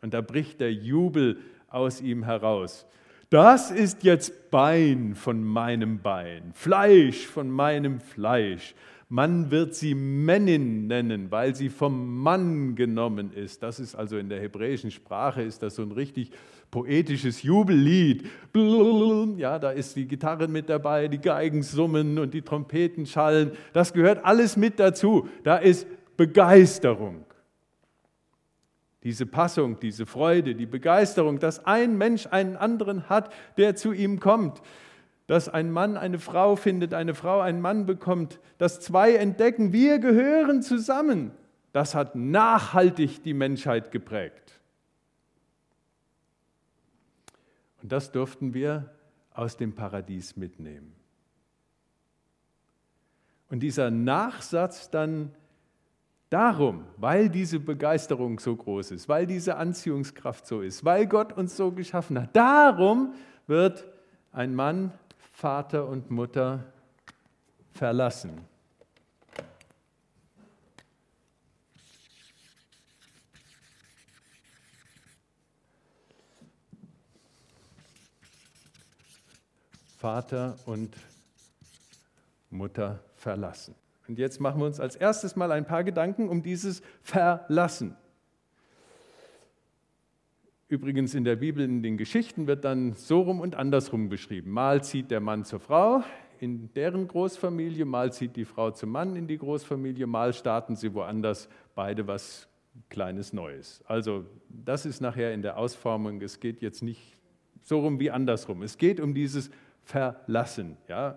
Und 0.00 0.14
da 0.14 0.22
bricht 0.22 0.58
der 0.60 0.72
Jubel 0.72 1.38
aus 1.68 2.00
ihm 2.00 2.24
heraus. 2.24 2.86
Das 3.28 3.70
ist 3.70 4.04
jetzt 4.04 4.50
Bein 4.50 5.14
von 5.14 5.44
meinem 5.44 6.00
Bein, 6.00 6.52
Fleisch 6.54 7.26
von 7.26 7.50
meinem 7.50 8.00
Fleisch. 8.00 8.74
Man 9.08 9.52
wird 9.52 9.74
sie 9.74 9.94
Männin 9.94 10.88
nennen, 10.88 11.30
weil 11.30 11.54
sie 11.54 11.68
vom 11.68 12.18
Mann 12.18 12.74
genommen 12.74 13.32
ist. 13.32 13.62
Das 13.62 13.78
ist 13.78 13.94
also 13.94 14.18
in 14.18 14.28
der 14.28 14.40
hebräischen 14.40 14.90
Sprache 14.90 15.42
ist 15.42 15.62
das 15.62 15.76
so 15.76 15.82
ein 15.82 15.92
richtig 15.92 16.32
poetisches 16.72 17.44
Jubellied. 17.44 18.26
Ja, 19.36 19.60
da 19.60 19.70
ist 19.70 19.94
die 19.94 20.08
Gitarre 20.08 20.48
mit 20.48 20.68
dabei, 20.68 21.06
die 21.06 21.20
Geigen 21.20 21.62
summen 21.62 22.18
und 22.18 22.34
die 22.34 22.42
Trompeten 22.42 23.06
schallen. 23.06 23.52
Das 23.72 23.92
gehört 23.92 24.24
alles 24.24 24.56
mit 24.56 24.80
dazu. 24.80 25.28
Da 25.44 25.58
ist 25.58 25.86
Begeisterung. 26.16 27.24
Diese 29.04 29.24
Passung, 29.24 29.78
diese 29.78 30.04
Freude, 30.04 30.56
die 30.56 30.66
Begeisterung, 30.66 31.38
dass 31.38 31.64
ein 31.64 31.96
Mensch 31.96 32.26
einen 32.26 32.56
anderen 32.56 33.08
hat, 33.08 33.32
der 33.56 33.76
zu 33.76 33.92
ihm 33.92 34.18
kommt 34.18 34.60
dass 35.26 35.48
ein 35.48 35.70
Mann 35.70 35.96
eine 35.96 36.18
Frau 36.18 36.56
findet, 36.56 36.94
eine 36.94 37.14
Frau 37.14 37.40
einen 37.40 37.60
Mann 37.60 37.86
bekommt, 37.86 38.40
dass 38.58 38.80
zwei 38.80 39.16
entdecken, 39.16 39.72
wir 39.72 39.98
gehören 39.98 40.62
zusammen, 40.62 41.32
das 41.72 41.94
hat 41.94 42.14
nachhaltig 42.14 43.22
die 43.22 43.34
Menschheit 43.34 43.90
geprägt. 43.90 44.60
Und 47.82 47.92
das 47.92 48.12
durften 48.12 48.54
wir 48.54 48.90
aus 49.34 49.56
dem 49.56 49.74
Paradies 49.74 50.36
mitnehmen. 50.36 50.94
Und 53.48 53.60
dieser 53.60 53.90
Nachsatz 53.90 54.90
dann 54.90 55.32
darum, 56.30 56.84
weil 56.96 57.28
diese 57.28 57.60
Begeisterung 57.60 58.40
so 58.40 58.56
groß 58.56 58.92
ist, 58.92 59.08
weil 59.08 59.26
diese 59.26 59.56
Anziehungskraft 59.56 60.46
so 60.46 60.62
ist, 60.62 60.84
weil 60.84 61.06
Gott 61.06 61.32
uns 61.32 61.56
so 61.56 61.70
geschaffen 61.70 62.20
hat, 62.20 62.34
darum 62.34 63.14
wird 63.46 63.84
ein 64.32 64.54
Mann 64.54 64.92
Vater 65.36 65.86
und 65.86 66.10
Mutter 66.10 66.64
verlassen. 67.72 68.40
Vater 79.98 80.56
und 80.64 80.96
Mutter 82.48 83.04
verlassen. 83.16 83.74
Und 84.08 84.18
jetzt 84.18 84.40
machen 84.40 84.58
wir 84.60 84.64
uns 84.64 84.80
als 84.80 84.96
erstes 84.96 85.36
mal 85.36 85.52
ein 85.52 85.66
paar 85.66 85.84
Gedanken 85.84 86.30
um 86.30 86.42
dieses 86.42 86.80
Verlassen. 87.02 87.94
Übrigens 90.68 91.14
in 91.14 91.22
der 91.22 91.36
Bibel, 91.36 91.62
in 91.62 91.82
den 91.82 91.96
Geschichten 91.96 92.48
wird 92.48 92.64
dann 92.64 92.92
so 92.94 93.20
rum 93.20 93.40
und 93.40 93.54
andersrum 93.54 94.08
beschrieben. 94.08 94.50
Mal 94.50 94.82
zieht 94.82 95.12
der 95.12 95.20
Mann 95.20 95.44
zur 95.44 95.60
Frau 95.60 96.02
in 96.40 96.72
deren 96.74 97.06
Großfamilie, 97.06 97.84
mal 97.84 98.12
zieht 98.12 98.34
die 98.34 98.44
Frau 98.44 98.72
zum 98.72 98.90
Mann 98.90 99.14
in 99.14 99.28
die 99.28 99.38
Großfamilie, 99.38 100.06
mal 100.06 100.32
starten 100.32 100.74
sie 100.74 100.92
woanders 100.92 101.48
beide 101.74 102.06
was 102.06 102.48
Kleines 102.90 103.32
Neues. 103.32 103.82
Also 103.86 104.26
das 104.50 104.84
ist 104.84 105.00
nachher 105.00 105.32
in 105.32 105.40
der 105.40 105.56
Ausformung, 105.56 106.20
es 106.20 106.40
geht 106.40 106.60
jetzt 106.60 106.82
nicht 106.82 107.16
so 107.62 107.80
rum 107.80 107.98
wie 108.00 108.10
andersrum. 108.10 108.62
Es 108.62 108.76
geht 108.76 109.00
um 109.00 109.14
dieses 109.14 109.50
Verlassen, 109.82 110.76
ja, 110.86 111.16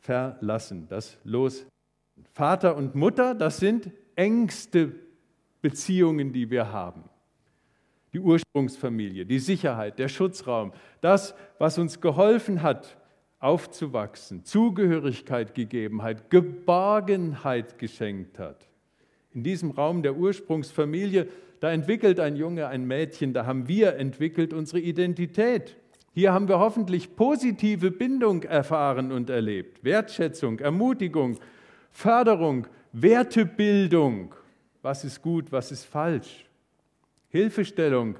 Verlassen, 0.00 0.86
das 0.88 1.16
Los. 1.24 1.66
Vater 2.34 2.76
und 2.76 2.94
Mutter, 2.96 3.34
das 3.34 3.58
sind 3.58 3.90
engste 4.14 4.94
Beziehungen, 5.62 6.34
die 6.34 6.50
wir 6.50 6.70
haben 6.70 7.04
die 8.12 8.20
Ursprungsfamilie, 8.20 9.26
die 9.26 9.38
Sicherheit, 9.38 9.98
der 9.98 10.08
Schutzraum, 10.08 10.72
das, 11.00 11.34
was 11.58 11.78
uns 11.78 12.00
geholfen 12.00 12.62
hat, 12.62 12.96
aufzuwachsen, 13.40 14.44
Zugehörigkeit 14.44 15.54
gegeben 15.54 16.02
hat, 16.02 16.30
Geborgenheit 16.30 17.78
geschenkt 17.78 18.38
hat. 18.38 18.68
In 19.32 19.42
diesem 19.42 19.70
Raum 19.70 20.02
der 20.02 20.16
Ursprungsfamilie, 20.16 21.28
da 21.60 21.70
entwickelt 21.70 22.18
ein 22.18 22.36
Junge, 22.36 22.66
ein 22.68 22.86
Mädchen, 22.86 23.32
da 23.32 23.46
haben 23.46 23.68
wir 23.68 23.96
entwickelt 23.96 24.52
unsere 24.52 24.80
Identität. 24.80 25.76
Hier 26.14 26.32
haben 26.32 26.48
wir 26.48 26.58
hoffentlich 26.58 27.14
positive 27.14 27.90
Bindung 27.90 28.42
erfahren 28.42 29.12
und 29.12 29.30
erlebt. 29.30 29.84
Wertschätzung, 29.84 30.58
Ermutigung, 30.58 31.38
Förderung, 31.90 32.66
Wertebildung. 32.92 34.34
Was 34.82 35.04
ist 35.04 35.22
gut, 35.22 35.52
was 35.52 35.70
ist 35.70 35.84
falsch? 35.84 36.47
Hilfestellung, 37.28 38.18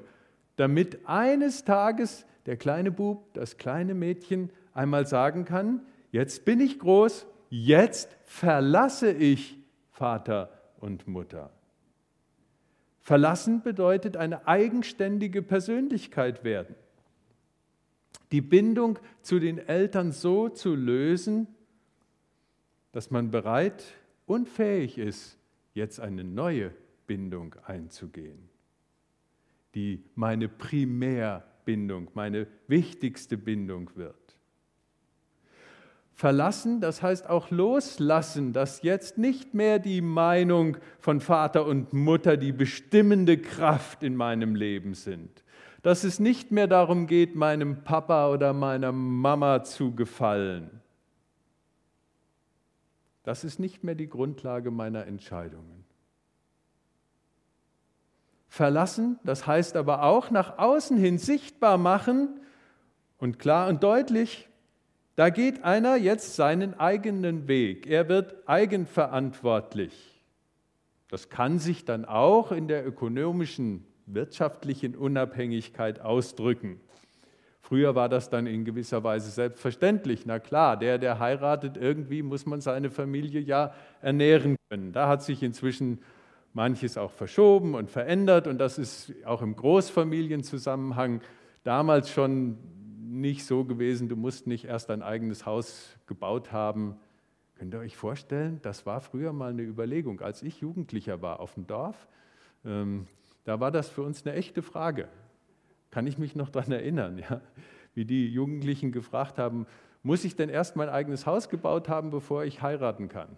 damit 0.55 1.07
eines 1.07 1.63
Tages 1.63 2.25
der 2.45 2.57
kleine 2.57 2.91
Bub, 2.91 3.33
das 3.33 3.57
kleine 3.57 3.93
Mädchen 3.93 4.51
einmal 4.73 5.05
sagen 5.05 5.45
kann, 5.45 5.81
jetzt 6.11 6.45
bin 6.45 6.59
ich 6.59 6.79
groß, 6.79 7.27
jetzt 7.49 8.15
verlasse 8.23 9.11
ich 9.11 9.57
Vater 9.91 10.49
und 10.79 11.07
Mutter. 11.07 11.51
Verlassen 13.01 13.63
bedeutet 13.63 14.17
eine 14.17 14.47
eigenständige 14.47 15.41
Persönlichkeit 15.41 16.43
werden. 16.43 16.75
Die 18.31 18.41
Bindung 18.41 18.99
zu 19.21 19.39
den 19.39 19.57
Eltern 19.57 20.11
so 20.11 20.49
zu 20.49 20.75
lösen, 20.75 21.47
dass 22.91 23.09
man 23.09 23.31
bereit 23.31 23.83
und 24.25 24.47
fähig 24.47 24.97
ist, 24.97 25.37
jetzt 25.73 25.99
eine 25.99 26.23
neue 26.23 26.71
Bindung 27.07 27.55
einzugehen, 27.65 28.49
die 29.75 30.03
meine 30.15 30.47
Primärbindung, 30.47 32.09
meine 32.13 32.47
wichtigste 32.67 33.37
Bindung 33.37 33.91
wird. 33.95 34.15
Verlassen, 36.19 36.81
das 36.81 37.01
heißt 37.01 37.29
auch 37.29 37.49
loslassen, 37.49 38.51
dass 38.51 38.81
jetzt 38.81 39.17
nicht 39.17 39.53
mehr 39.53 39.79
die 39.79 40.01
Meinung 40.01 40.75
von 40.99 41.21
Vater 41.21 41.65
und 41.65 41.93
Mutter 41.93 42.35
die 42.35 42.51
bestimmende 42.51 43.37
Kraft 43.37 44.03
in 44.03 44.17
meinem 44.17 44.53
Leben 44.53 44.95
sind. 44.95 45.45
Dass 45.81 46.03
es 46.03 46.19
nicht 46.19 46.51
mehr 46.51 46.67
darum 46.67 47.07
geht, 47.07 47.35
meinem 47.35 47.85
Papa 47.85 48.29
oder 48.31 48.51
meiner 48.51 48.91
Mama 48.91 49.63
zu 49.63 49.95
gefallen. 49.95 50.81
Das 53.23 53.45
ist 53.45 53.59
nicht 53.59 53.85
mehr 53.85 53.95
die 53.95 54.09
Grundlage 54.09 54.71
meiner 54.71 55.05
Entscheidungen. 55.07 55.78
Verlassen, 58.49 59.19
das 59.23 59.47
heißt 59.47 59.77
aber 59.77 60.03
auch 60.03 60.31
nach 60.31 60.57
außen 60.57 60.97
hin 60.97 61.17
sichtbar 61.17 61.77
machen 61.77 62.41
und 63.17 63.39
klar 63.39 63.69
und 63.69 63.83
deutlich 63.83 64.49
da 65.19 65.29
geht 65.29 65.65
einer 65.65 65.97
jetzt 65.97 66.37
seinen 66.37 66.79
eigenen 66.79 67.49
Weg. 67.49 67.87
Er 67.87 68.07
wird 68.07 68.35
eigenverantwortlich. 68.45 70.23
Das 71.09 71.27
kann 71.27 71.59
sich 71.59 71.83
dann 71.83 72.05
auch 72.05 72.53
in 72.53 72.69
der 72.69 72.87
ökonomischen, 72.87 73.85
wirtschaftlichen 74.05 74.95
Unabhängigkeit 74.95 75.99
ausdrücken. 75.99 76.79
Früher 77.59 77.95
war 77.95 78.07
das 78.07 78.29
dann 78.29 78.47
in 78.47 78.63
gewisser 78.63 79.03
Weise 79.03 79.29
selbstverständlich. 79.29 80.25
Na 80.25 80.39
klar, 80.39 80.77
der, 80.77 80.97
der 80.97 81.19
heiratet, 81.19 81.75
irgendwie 81.75 82.23
muss 82.23 82.45
man 82.45 82.61
seine 82.61 82.89
Familie 82.89 83.41
ja 83.41 83.73
ernähren 84.01 84.55
können. 84.69 84.93
Da 84.93 85.09
hat 85.09 85.21
sich 85.21 85.43
inzwischen 85.43 85.99
manches 86.53 86.97
auch 86.97 87.11
verschoben 87.11 87.75
und 87.75 87.89
verändert 87.89 88.47
und 88.47 88.57
das 88.57 88.77
ist 88.77 89.13
auch 89.25 89.41
im 89.41 89.55
Großfamilienzusammenhang 89.55 91.21
damals 91.63 92.09
schon 92.09 92.57
nicht 93.09 93.45
so 93.45 93.65
gewesen, 93.65 94.09
du 94.09 94.15
musst 94.15 94.47
nicht 94.47 94.65
erst 94.65 94.89
ein 94.91 95.01
eigenes 95.01 95.45
Haus 95.45 95.97
gebaut 96.07 96.51
haben. 96.51 96.95
Könnt 97.55 97.73
ihr 97.73 97.79
euch 97.79 97.97
vorstellen, 97.97 98.59
das 98.61 98.85
war 98.85 99.01
früher 99.01 99.33
mal 99.33 99.51
eine 99.51 99.63
Überlegung. 99.63 100.21
Als 100.21 100.43
ich 100.43 100.61
Jugendlicher 100.61 101.21
war 101.21 101.39
auf 101.39 101.55
dem 101.55 101.67
Dorf, 101.67 102.07
ähm, 102.63 103.07
da 103.43 103.59
war 103.59 103.71
das 103.71 103.89
für 103.89 104.03
uns 104.03 104.25
eine 104.25 104.35
echte 104.35 104.61
Frage. 104.61 105.07
Kann 105.91 106.07
ich 106.07 106.17
mich 106.17 106.35
noch 106.35 106.49
daran 106.49 106.71
erinnern, 106.71 107.17
ja? 107.17 107.41
wie 107.95 108.05
die 108.05 108.27
Jugendlichen 108.27 108.91
gefragt 108.91 109.37
haben, 109.37 109.65
muss 110.03 110.23
ich 110.23 110.35
denn 110.35 110.49
erst 110.49 110.75
mein 110.75 110.87
eigenes 110.87 111.25
Haus 111.25 111.49
gebaut 111.49 111.89
haben, 111.89 112.11
bevor 112.11 112.45
ich 112.45 112.61
heiraten 112.61 113.09
kann? 113.09 113.35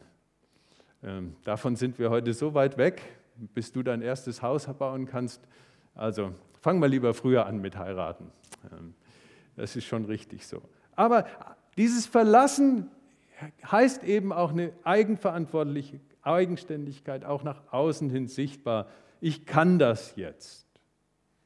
Ähm, 1.03 1.35
davon 1.43 1.75
sind 1.75 1.97
wir 1.97 2.09
heute 2.09 2.33
so 2.33 2.53
weit 2.53 2.77
weg, 2.77 3.01
bis 3.53 3.71
du 3.71 3.81
dein 3.81 4.01
erstes 4.01 4.41
Haus 4.41 4.67
bauen 4.67 5.05
kannst. 5.05 5.41
Also 5.95 6.33
fang 6.61 6.79
mal 6.79 6.89
lieber 6.89 7.13
früher 7.13 7.45
an 7.45 7.59
mit 7.59 7.77
heiraten. 7.77 8.31
Ähm, 8.71 8.93
das 9.55 9.75
ist 9.75 9.85
schon 9.85 10.05
richtig 10.05 10.45
so. 10.45 10.61
Aber 10.95 11.25
dieses 11.77 12.05
Verlassen 12.05 12.89
heißt 13.69 14.03
eben 14.03 14.31
auch 14.31 14.51
eine 14.51 14.71
eigenverantwortliche 14.83 15.99
Eigenständigkeit, 16.21 17.25
auch 17.25 17.43
nach 17.43 17.61
außen 17.71 18.09
hin 18.09 18.27
sichtbar. 18.27 18.87
Ich 19.19 19.45
kann 19.45 19.79
das 19.79 20.15
jetzt. 20.15 20.67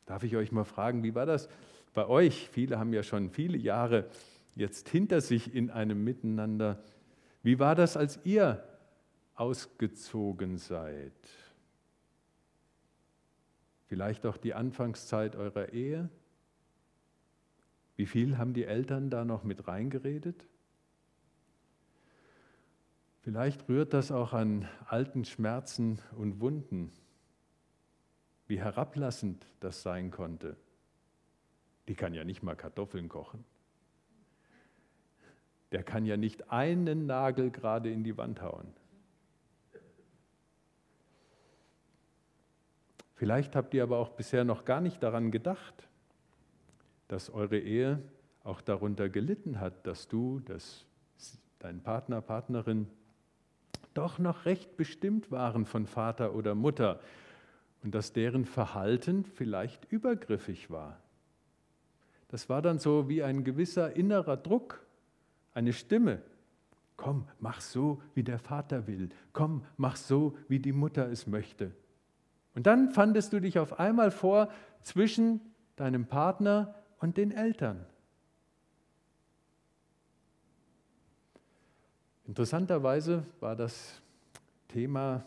Darf 0.06 0.24
ich 0.24 0.36
euch 0.36 0.52
mal 0.52 0.66
fragen, 0.66 1.04
wie 1.04 1.16
war 1.16 1.26
das 1.26 1.48
bei 1.94 2.06
euch? 2.08 2.50
Viele 2.52 2.78
haben 2.78 2.94
ja 2.94 3.04
schon 3.04 3.30
viele 3.30 3.58
Jahre 3.58 4.06
jetzt 4.56 4.90
hinter 4.90 5.22
sich 5.22 5.56
in 5.56 5.72
einem 5.72 6.04
Miteinander. 6.04 6.80
Wie 7.42 7.60
war 7.60 7.76
das, 7.76 7.96
als 7.96 8.20
ihr 8.24 8.64
ausgezogen 9.36 10.58
seid? 10.58 11.14
Vielleicht 13.88 14.26
auch 14.26 14.38
die 14.38 14.54
Anfangszeit 14.54 15.36
eurer 15.36 15.70
Ehe? 15.74 16.10
Wie 17.96 18.06
viel 18.06 18.38
haben 18.38 18.54
die 18.54 18.66
Eltern 18.66 19.10
da 19.10 19.24
noch 19.24 19.44
mit 19.44 19.68
reingeredet? 19.68 20.48
Vielleicht 23.22 23.68
rührt 23.70 23.94
das 23.94 24.12
auch 24.12 24.34
an 24.34 24.68
alten 24.86 25.26
Schmerzen 25.26 26.00
und 26.16 26.40
Wunden, 26.42 26.92
wie 28.48 28.60
herablassend 28.60 29.46
das 29.60 29.82
sein 29.82 30.12
konnte. 30.12 30.58
Die 31.88 31.96
kann 31.96 32.14
ja 32.14 32.24
nicht 32.24 32.44
mal 32.44 32.56
Kartoffeln 32.56 33.10
kochen. 33.10 33.44
Der 35.72 35.84
kann 35.84 36.06
ja 36.06 36.18
nicht 36.18 36.52
einen 36.52 37.06
Nagel 37.06 37.50
gerade 37.50 37.92
in 37.92 38.04
die 38.04 38.18
Wand 38.18 38.42
hauen. 38.42 38.74
Vielleicht 43.16 43.56
habt 43.56 43.74
ihr 43.74 43.84
aber 43.84 43.98
auch 43.98 44.10
bisher 44.10 44.44
noch 44.44 44.66
gar 44.66 44.82
nicht 44.82 45.02
daran 45.02 45.32
gedacht, 45.32 45.88
dass 47.08 47.30
eure 47.30 47.58
Ehe 47.58 48.02
auch 48.44 48.62
darunter 48.62 49.10
gelitten 49.10 49.60
hat, 49.60 49.88
dass 49.88 50.08
du, 50.08 50.42
dass 50.42 50.86
dein 51.60 51.82
Partner, 51.82 52.22
Partnerin 52.22 52.88
doch 53.94 54.20
noch 54.20 54.46
recht 54.46 54.76
bestimmt 54.76 55.32
waren 55.32 55.66
von 55.66 55.88
Vater 55.88 56.36
oder 56.36 56.54
Mutter 56.54 57.00
und 57.84 57.96
dass 57.96 58.12
deren 58.14 58.46
Verhalten 58.46 59.24
vielleicht 59.24 59.86
übergriffig 59.92 60.70
war. 60.70 61.00
Das 62.28 62.50
war 62.50 62.62
dann 62.62 62.80
so 62.80 63.08
wie 63.08 63.24
ein 63.24 63.44
gewisser 63.44 63.96
innerer 63.96 64.36
Druck, 64.36 64.86
eine 65.54 65.72
Stimme. 65.72 66.22
Komm, 66.98 67.28
mach 67.40 67.62
so, 67.62 68.02
wie 68.14 68.24
der 68.24 68.40
Vater 68.40 68.88
will. 68.88 69.10
Komm, 69.32 69.64
mach 69.78 69.96
so, 69.96 70.38
wie 70.48 70.60
die 70.60 70.74
Mutter 70.74 71.10
es 71.10 71.28
möchte. 71.28 71.72
Und 72.56 72.66
dann 72.66 72.90
fandest 72.90 73.34
du 73.34 73.42
dich 73.42 73.60
auf 73.60 73.80
einmal 73.80 74.12
vor 74.12 74.50
zwischen 74.82 75.42
deinem 75.76 76.06
Partner 76.06 76.74
und 77.00 77.18
den 77.18 77.32
Eltern. 77.32 77.86
Interessanterweise 82.26 83.26
war 83.40 83.56
das 83.56 84.02
Thema 84.70 85.24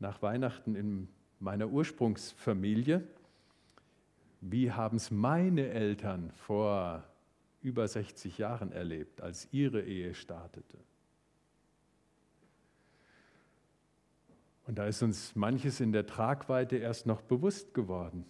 nach 0.00 0.20
Weihnachten 0.20 0.74
in 0.74 1.08
meiner 1.38 1.68
Ursprungsfamilie. 1.68 3.06
Wie 4.40 4.70
haben 4.70 4.96
es 4.96 5.10
meine 5.10 5.68
Eltern 5.68 6.30
vor 6.32 7.04
über 7.62 7.88
60 7.88 8.36
Jahren 8.36 8.72
erlebt, 8.72 9.22
als 9.22 9.48
ihre 9.52 9.80
Ehe 9.80 10.14
startete? 10.14 10.78
Und 14.66 14.78
da 14.78 14.86
ist 14.86 15.02
uns 15.02 15.36
manches 15.36 15.80
in 15.80 15.92
der 15.92 16.06
Tragweite 16.06 16.76
erst 16.76 17.06
noch 17.06 17.20
bewusst 17.20 17.74
geworden. 17.74 18.24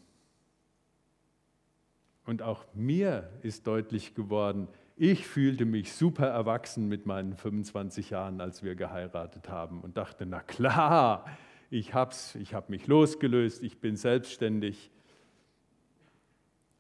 Und 2.27 2.43
auch 2.43 2.65
mir 2.75 3.31
ist 3.43 3.67
deutlich 3.67 4.15
geworden, 4.15 4.69
ich 4.97 5.27
fühlte 5.27 5.65
mich 5.65 5.93
super 5.93 6.29
erwachsen 6.29 6.89
mit 6.89 7.05
meinen 7.05 7.37
25 7.37 8.11
Jahren, 8.11 8.41
als 8.41 8.63
wir 8.63 8.77
geheiratet 8.77 9.49
haben 9.49 9.81
und 9.81 9.97
dachte, 9.97 10.25
na 10.25 10.41
klar, 10.41 11.27
ich 11.71 11.95
hab's, 11.95 12.37
ich 12.37 12.55
habe 12.55 12.71
mich 12.71 12.87
losgelöst, 12.87 13.63
ich 13.63 13.81
bin 13.81 13.97
selbstständig. 13.97 14.91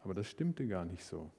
Aber 0.01 0.14
das 0.14 0.29
stimmte 0.29 0.67
gar 0.69 0.85
nicht 0.85 1.05
so. 1.05 1.31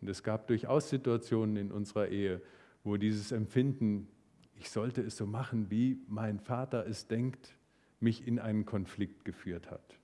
Und 0.00 0.08
es 0.08 0.22
gab 0.22 0.46
durchaus 0.46 0.88
Situationen 0.88 1.56
in 1.56 1.72
unserer 1.72 2.08
Ehe, 2.08 2.40
wo 2.84 2.96
dieses 2.96 3.32
Empfinden, 3.32 4.08
ich 4.58 4.70
sollte 4.70 5.02
es 5.02 5.16
so 5.16 5.26
machen, 5.26 5.70
wie 5.70 6.00
mein 6.08 6.40
Vater 6.40 6.86
es 6.86 7.06
denkt, 7.06 7.54
mich 8.00 8.26
in 8.26 8.38
einen 8.38 8.64
Konflikt 8.64 9.24
geführt 9.24 9.70
hat. 9.70 9.98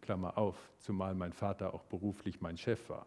Klammer 0.00 0.38
auf, 0.38 0.56
zumal 0.78 1.14
mein 1.14 1.32
Vater 1.32 1.74
auch 1.74 1.84
beruflich 1.84 2.40
mein 2.40 2.56
Chef 2.56 2.88
war. 2.88 3.06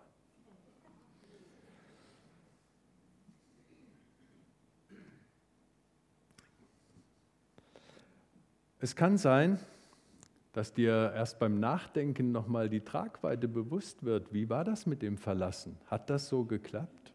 Es 8.82 8.96
kann 8.96 9.18
sein, 9.18 9.60
dass 10.54 10.74
dir 10.74 11.12
erst 11.14 11.40
beim 11.40 11.60
Nachdenken 11.60 12.32
nochmal 12.32 12.70
die 12.70 12.82
Tragweite 12.82 13.48
bewusst 13.48 14.04
wird. 14.04 14.34
Wie 14.34 14.50
war 14.50 14.64
das 14.64 14.86
mit 14.86 15.02
dem 15.02 15.18
Verlassen? 15.18 15.78
Hat 15.88 16.10
das 16.10 16.30
so 16.30 16.46
geklappt? 16.46 17.14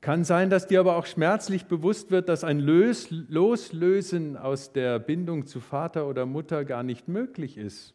Kann 0.00 0.24
sein, 0.24 0.50
dass 0.50 0.66
dir 0.66 0.80
aber 0.80 0.96
auch 0.96 1.06
schmerzlich 1.06 1.66
bewusst 1.66 2.10
wird, 2.10 2.28
dass 2.28 2.44
ein 2.44 2.60
Loslösen 2.60 4.36
aus 4.36 4.72
der 4.72 4.98
Bindung 4.98 5.46
zu 5.46 5.60
Vater 5.60 6.06
oder 6.06 6.26
Mutter 6.26 6.64
gar 6.64 6.82
nicht 6.82 7.08
möglich 7.08 7.56
ist. 7.58 7.94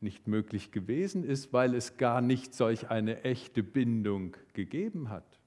Nicht 0.00 0.26
möglich 0.26 0.72
gewesen 0.72 1.24
ist, 1.24 1.52
weil 1.52 1.74
es 1.74 1.96
gar 1.96 2.20
nicht 2.20 2.54
solch 2.54 2.90
eine 2.90 3.24
echte 3.24 3.62
Bindung 3.62 4.36
gegeben 4.52 5.10
hat. 5.10 5.40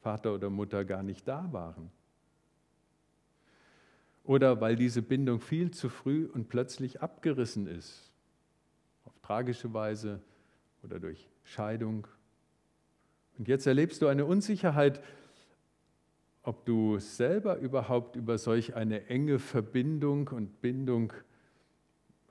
Vater 0.00 0.34
oder 0.34 0.50
Mutter 0.50 0.84
gar 0.84 1.02
nicht 1.02 1.26
da 1.26 1.48
waren 1.52 1.90
oder 4.26 4.60
weil 4.60 4.76
diese 4.76 5.02
Bindung 5.02 5.40
viel 5.40 5.70
zu 5.70 5.88
früh 5.88 6.26
und 6.26 6.48
plötzlich 6.48 7.00
abgerissen 7.00 7.66
ist, 7.66 8.10
auf 9.04 9.18
tragische 9.20 9.72
Weise 9.72 10.20
oder 10.82 10.98
durch 10.98 11.28
Scheidung. 11.44 12.06
Und 13.38 13.48
jetzt 13.48 13.66
erlebst 13.66 14.02
du 14.02 14.06
eine 14.06 14.24
Unsicherheit, 14.24 15.02
ob 16.42 16.64
du 16.64 16.98
selber 16.98 17.58
überhaupt 17.58 18.16
über 18.16 18.38
solch 18.38 18.74
eine 18.74 19.06
enge 19.06 19.38
Verbindung 19.38 20.28
und 20.28 20.60
Bindung 20.60 21.12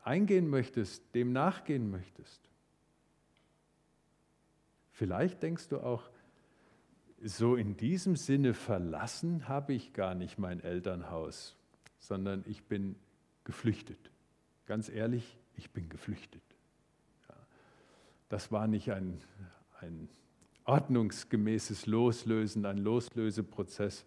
eingehen 0.04 0.50
möchtest, 0.50 1.04
dem 1.14 1.34
nachgehen 1.34 1.92
möchtest. 1.92 2.42
Vielleicht 4.92 5.44
denkst 5.44 5.68
du 5.68 5.80
auch, 5.80 6.10
so 7.22 7.56
in 7.56 7.76
diesem 7.76 8.16
Sinne 8.16 8.54
verlassen 8.54 9.48
habe 9.48 9.74
ich 9.74 9.94
gar 9.94 10.16
nicht 10.16 10.38
mein 10.38 10.62
Elternhaus 10.62 11.58
sondern 12.06 12.44
ich 12.48 12.64
bin 12.64 12.96
geflüchtet. 13.44 14.12
Ganz 14.66 14.90
ehrlich, 14.90 15.38
ich 15.56 15.72
bin 15.72 15.90
geflüchtet. 15.90 16.42
Das 18.30 18.52
war 18.52 18.68
nicht 18.68 18.92
ein, 18.92 19.22
ein 19.82 20.10
ordnungsgemäßes 20.66 21.86
Loslösen, 21.86 22.66
ein 22.66 22.78
Loslöseprozess, 22.78 24.06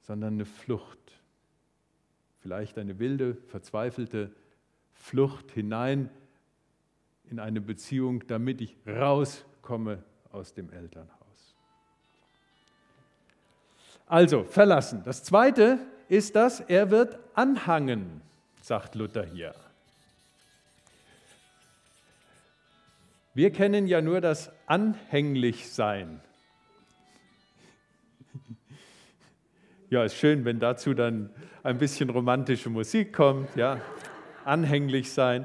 sondern 0.00 0.34
eine 0.34 0.44
Flucht. 0.44 0.98
Vielleicht 2.40 2.78
eine 2.78 2.98
wilde, 2.98 3.36
verzweifelte 3.48 4.30
Flucht 4.92 5.50
hinein 5.52 6.10
in 7.30 7.38
eine 7.38 7.60
Beziehung, 7.60 8.26
damit 8.26 8.60
ich 8.60 8.76
rauskomme 8.86 10.02
aus 10.32 10.54
dem 10.54 10.70
Elternhaus. 10.70 11.56
Also, 14.06 14.44
verlassen. 14.44 15.02
Das 15.04 15.24
Zweite, 15.24 15.80
ist 16.08 16.36
das, 16.36 16.60
er 16.60 16.90
wird 16.90 17.18
anhangen, 17.34 18.22
sagt 18.60 18.94
Luther 18.94 19.24
hier. 19.24 19.54
Wir 23.36 23.50
kennen 23.50 23.86
ja 23.86 24.00
nur 24.00 24.22
das 24.22 24.50
Anhänglichsein. 24.66 26.20
Ja, 29.88 30.02
ist 30.02 30.16
schön, 30.16 30.44
wenn 30.44 30.58
dazu 30.58 30.94
dann 30.94 31.30
ein 31.62 31.78
bisschen 31.78 32.10
romantische 32.10 32.70
Musik 32.70 33.12
kommt, 33.12 33.54
ja. 33.54 33.80
Anhänglich 34.44 35.12
sein. 35.12 35.44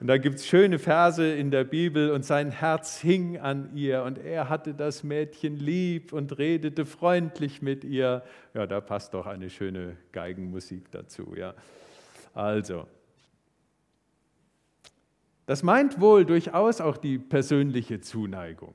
Und 0.00 0.06
da 0.08 0.16
gibt 0.16 0.36
es 0.36 0.46
schöne 0.46 0.80
Verse 0.80 1.24
in 1.24 1.52
der 1.52 1.62
Bibel 1.62 2.10
und 2.10 2.24
sein 2.24 2.50
Herz 2.50 2.98
hing 2.98 3.38
an 3.38 3.70
ihr 3.76 4.02
und 4.02 4.18
er 4.18 4.48
hatte 4.48 4.74
das 4.74 5.04
Mädchen 5.04 5.56
lieb 5.56 6.12
und 6.12 6.36
redete 6.38 6.84
freundlich 6.84 7.62
mit 7.62 7.84
ihr. 7.84 8.24
Ja, 8.54 8.66
da 8.66 8.80
passt 8.80 9.14
doch 9.14 9.26
eine 9.26 9.50
schöne 9.50 9.96
Geigenmusik 10.10 10.90
dazu. 10.90 11.34
Ja. 11.36 11.54
Also, 12.34 12.88
das 15.48 15.62
meint 15.62 15.98
wohl 15.98 16.26
durchaus 16.26 16.82
auch 16.82 16.98
die 16.98 17.18
persönliche 17.18 18.02
Zuneigung. 18.02 18.74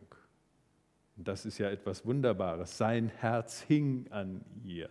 Das 1.15 1.45
ist 1.45 1.59
ja 1.59 1.69
etwas 1.69 2.03
Wunderbares. 2.03 2.79
Sein 2.79 3.09
Herz 3.19 3.61
hing 3.61 4.07
an 4.09 4.43
ihr. 4.63 4.89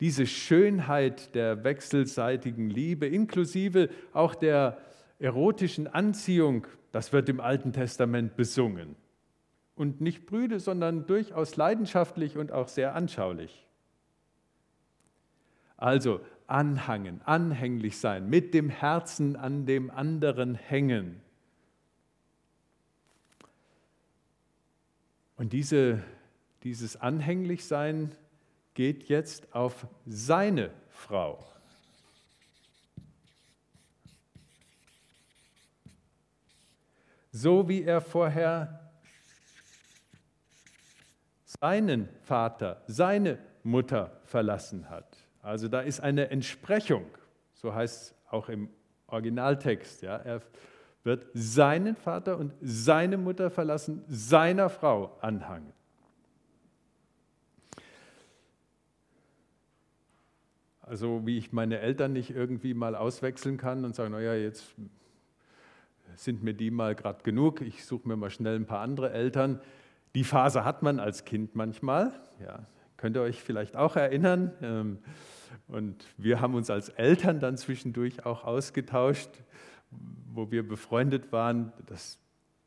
Diese 0.00 0.26
Schönheit 0.26 1.34
der 1.34 1.64
wechselseitigen 1.64 2.70
Liebe, 2.70 3.06
inklusive 3.06 3.90
auch 4.14 4.34
der 4.34 4.78
erotischen 5.18 5.86
Anziehung, 5.86 6.66
das 6.92 7.12
wird 7.12 7.28
im 7.28 7.40
Alten 7.40 7.74
Testament 7.74 8.34
besungen. 8.34 8.96
Und 9.74 10.00
nicht 10.00 10.24
brüde, 10.24 10.60
sondern 10.60 11.06
durchaus 11.06 11.56
leidenschaftlich 11.56 12.38
und 12.38 12.52
auch 12.52 12.68
sehr 12.68 12.94
anschaulich. 12.94 13.66
Also 15.76 16.20
anhangen, 16.46 17.20
anhänglich 17.24 17.98
sein, 17.98 18.28
mit 18.28 18.54
dem 18.54 18.68
Herzen 18.68 19.36
an 19.36 19.66
dem 19.66 19.90
anderen 19.90 20.54
hängen. 20.54 21.20
Und 25.36 25.52
diese, 25.52 26.02
dieses 26.62 26.96
Anhänglichsein 26.96 28.14
geht 28.74 29.08
jetzt 29.08 29.54
auf 29.54 29.86
seine 30.06 30.70
Frau. 30.88 31.44
so 37.34 37.68
wie 37.68 37.82
er 37.82 38.00
vorher 38.00 38.92
seinen 41.44 42.08
Vater, 42.22 42.80
seine 42.86 43.40
Mutter 43.64 44.20
verlassen 44.24 44.88
hat. 44.88 45.13
Also 45.44 45.68
da 45.68 45.82
ist 45.82 46.00
eine 46.00 46.30
Entsprechung, 46.30 47.04
so 47.52 47.74
heißt 47.74 48.02
es 48.02 48.14
auch 48.30 48.48
im 48.48 48.70
Originaltext. 49.08 50.00
Ja. 50.00 50.16
Er 50.16 50.40
wird 51.02 51.26
seinen 51.34 51.96
Vater 51.96 52.38
und 52.38 52.54
seine 52.62 53.18
Mutter 53.18 53.50
verlassen, 53.50 54.02
seiner 54.08 54.70
Frau 54.70 55.18
anhangen. 55.20 55.70
Also 60.80 61.26
wie 61.26 61.36
ich 61.36 61.52
meine 61.52 61.78
Eltern 61.78 62.14
nicht 62.14 62.30
irgendwie 62.30 62.72
mal 62.72 62.96
auswechseln 62.96 63.58
kann 63.58 63.84
und 63.84 63.94
sagen, 63.94 64.12
naja, 64.12 64.34
jetzt 64.34 64.74
sind 66.16 66.42
mir 66.42 66.54
die 66.54 66.70
mal 66.70 66.94
gerade 66.94 67.22
genug, 67.22 67.60
ich 67.60 67.84
suche 67.84 68.08
mir 68.08 68.16
mal 68.16 68.30
schnell 68.30 68.56
ein 68.56 68.66
paar 68.66 68.80
andere 68.80 69.10
Eltern. 69.12 69.60
Die 70.14 70.24
Phase 70.24 70.64
hat 70.64 70.82
man 70.82 71.00
als 71.00 71.26
Kind 71.26 71.54
manchmal, 71.54 72.18
ja, 72.40 72.66
könnt 72.96 73.16
ihr 73.16 73.22
euch 73.22 73.42
vielleicht 73.42 73.76
auch 73.76 73.96
erinnern. 73.96 74.52
Ähm, 74.62 74.98
und 75.68 76.04
wir 76.16 76.40
haben 76.40 76.54
uns 76.54 76.70
als 76.70 76.88
Eltern 76.90 77.40
dann 77.40 77.56
zwischendurch 77.56 78.26
auch 78.26 78.44
ausgetauscht, 78.44 79.30
wo 80.32 80.50
wir 80.50 80.66
befreundet 80.66 81.32
waren, 81.32 81.72
dass 81.86 82.18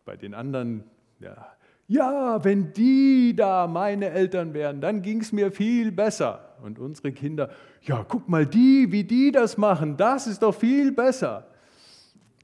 bei 0.05 0.15
den 0.15 0.33
anderen, 0.33 0.83
ja, 1.19 1.47
ja, 1.89 2.43
wenn 2.43 2.73
die 2.73 3.33
da 3.35 3.65
meine 3.65 4.09
Eltern 4.09 4.53
wären, 4.53 4.81
dann 4.81 5.01
ging 5.01 5.21
es 5.21 5.31
mir 5.31 5.51
viel 5.51 5.91
besser. 5.91 6.55
Und 6.61 6.79
unsere 6.79 7.13
Kinder, 7.13 7.49
ja, 7.81 8.03
guck 8.07 8.27
mal 8.27 8.45
die, 8.45 8.91
wie 8.91 9.03
die 9.05 9.31
das 9.31 9.57
machen, 9.57 9.95
das 9.95 10.27
ist 10.27 10.43
doch 10.43 10.53
viel 10.53 10.91
besser. 10.91 11.47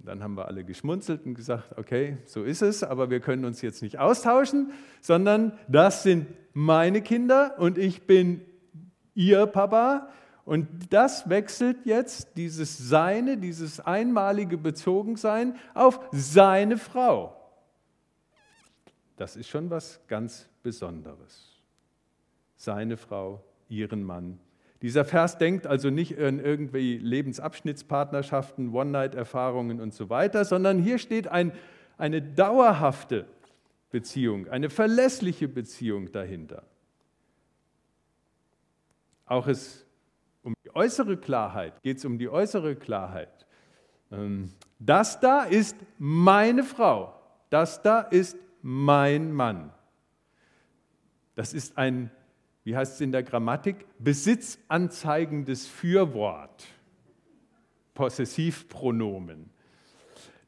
Dann 0.04 0.22
haben 0.22 0.36
wir 0.36 0.48
alle 0.48 0.66
geschmunzelt 0.66 1.26
und 1.26 1.34
gesagt, 1.34 1.78
okay, 1.78 2.18
so 2.26 2.44
ist 2.44 2.62
es, 2.62 2.84
aber 2.84 3.10
wir 3.10 3.22
können 3.22 3.46
uns 3.46 3.62
jetzt 3.62 3.82
nicht 3.82 4.00
austauschen, 4.00 4.72
sondern 5.02 5.58
das 5.70 6.04
sind 6.04 6.28
meine 6.54 7.02
Kinder 7.02 7.56
und 7.58 7.78
ich 7.78 8.06
bin 8.06 8.42
ihr 9.16 9.46
Papa. 9.46 10.10
Und 10.46 10.68
das 10.92 11.30
wechselt 11.30 11.86
jetzt, 11.86 12.36
dieses 12.36 12.78
Seine, 12.78 13.38
dieses 13.38 13.80
einmalige 13.80 14.58
Bezogensein, 14.58 15.56
auf 15.74 16.02
seine 16.12 16.78
Frau. 16.78 17.34
Das 19.16 19.38
ist 19.38 19.48
schon 19.48 19.70
was 19.70 20.02
ganz 20.08 20.50
Besonderes. 20.64 21.62
Seine 22.58 22.98
Frau, 22.98 23.42
ihren 23.70 24.04
Mann, 24.04 24.38
dieser 24.84 25.06
Vers 25.06 25.38
denkt 25.38 25.66
also 25.66 25.90
nicht 25.90 26.20
an 26.20 26.42
irgendwie 26.42 26.98
Lebensabschnittspartnerschaften, 26.98 28.74
One-Night-Erfahrungen 28.74 29.80
und 29.80 29.94
so 29.94 30.10
weiter, 30.10 30.44
sondern 30.44 30.78
hier 30.78 30.98
steht 30.98 31.30
ein, 31.30 31.54
eine 31.98 32.22
dauerhafte 32.22 33.26
Beziehung, 33.92 34.50
eine 34.50 34.70
verlässliche 34.70 35.48
Beziehung 35.48 36.12
dahinter. 36.12 36.64
Auch 39.26 39.48
es 39.48 39.86
um 40.42 40.54
die 40.66 40.76
äußere 40.76 41.16
Klarheit, 41.16 41.82
geht 41.82 42.00
es 42.00 42.04
um 42.04 42.18
die 42.18 42.28
äußere 42.28 42.76
Klarheit. 42.76 43.48
Ähm, 44.12 44.50
das 44.80 45.18
da 45.22 45.44
ist 45.44 45.78
meine 45.98 46.66
Frau, 46.66 47.18
das 47.50 47.82
da 47.82 48.02
ist 48.02 48.38
mein 48.62 49.32
Mann. 49.32 49.72
Das 51.36 51.54
ist 51.54 51.78
ein 51.78 52.12
wie 52.64 52.76
heißt 52.76 52.96
es 52.96 53.02
in 53.02 53.12
der 53.12 53.24
Grammatik, 53.24 53.86
besitzanzeigendes 54.00 55.68
Fürwort, 55.68 56.66
Possessivpronomen. 57.94 59.50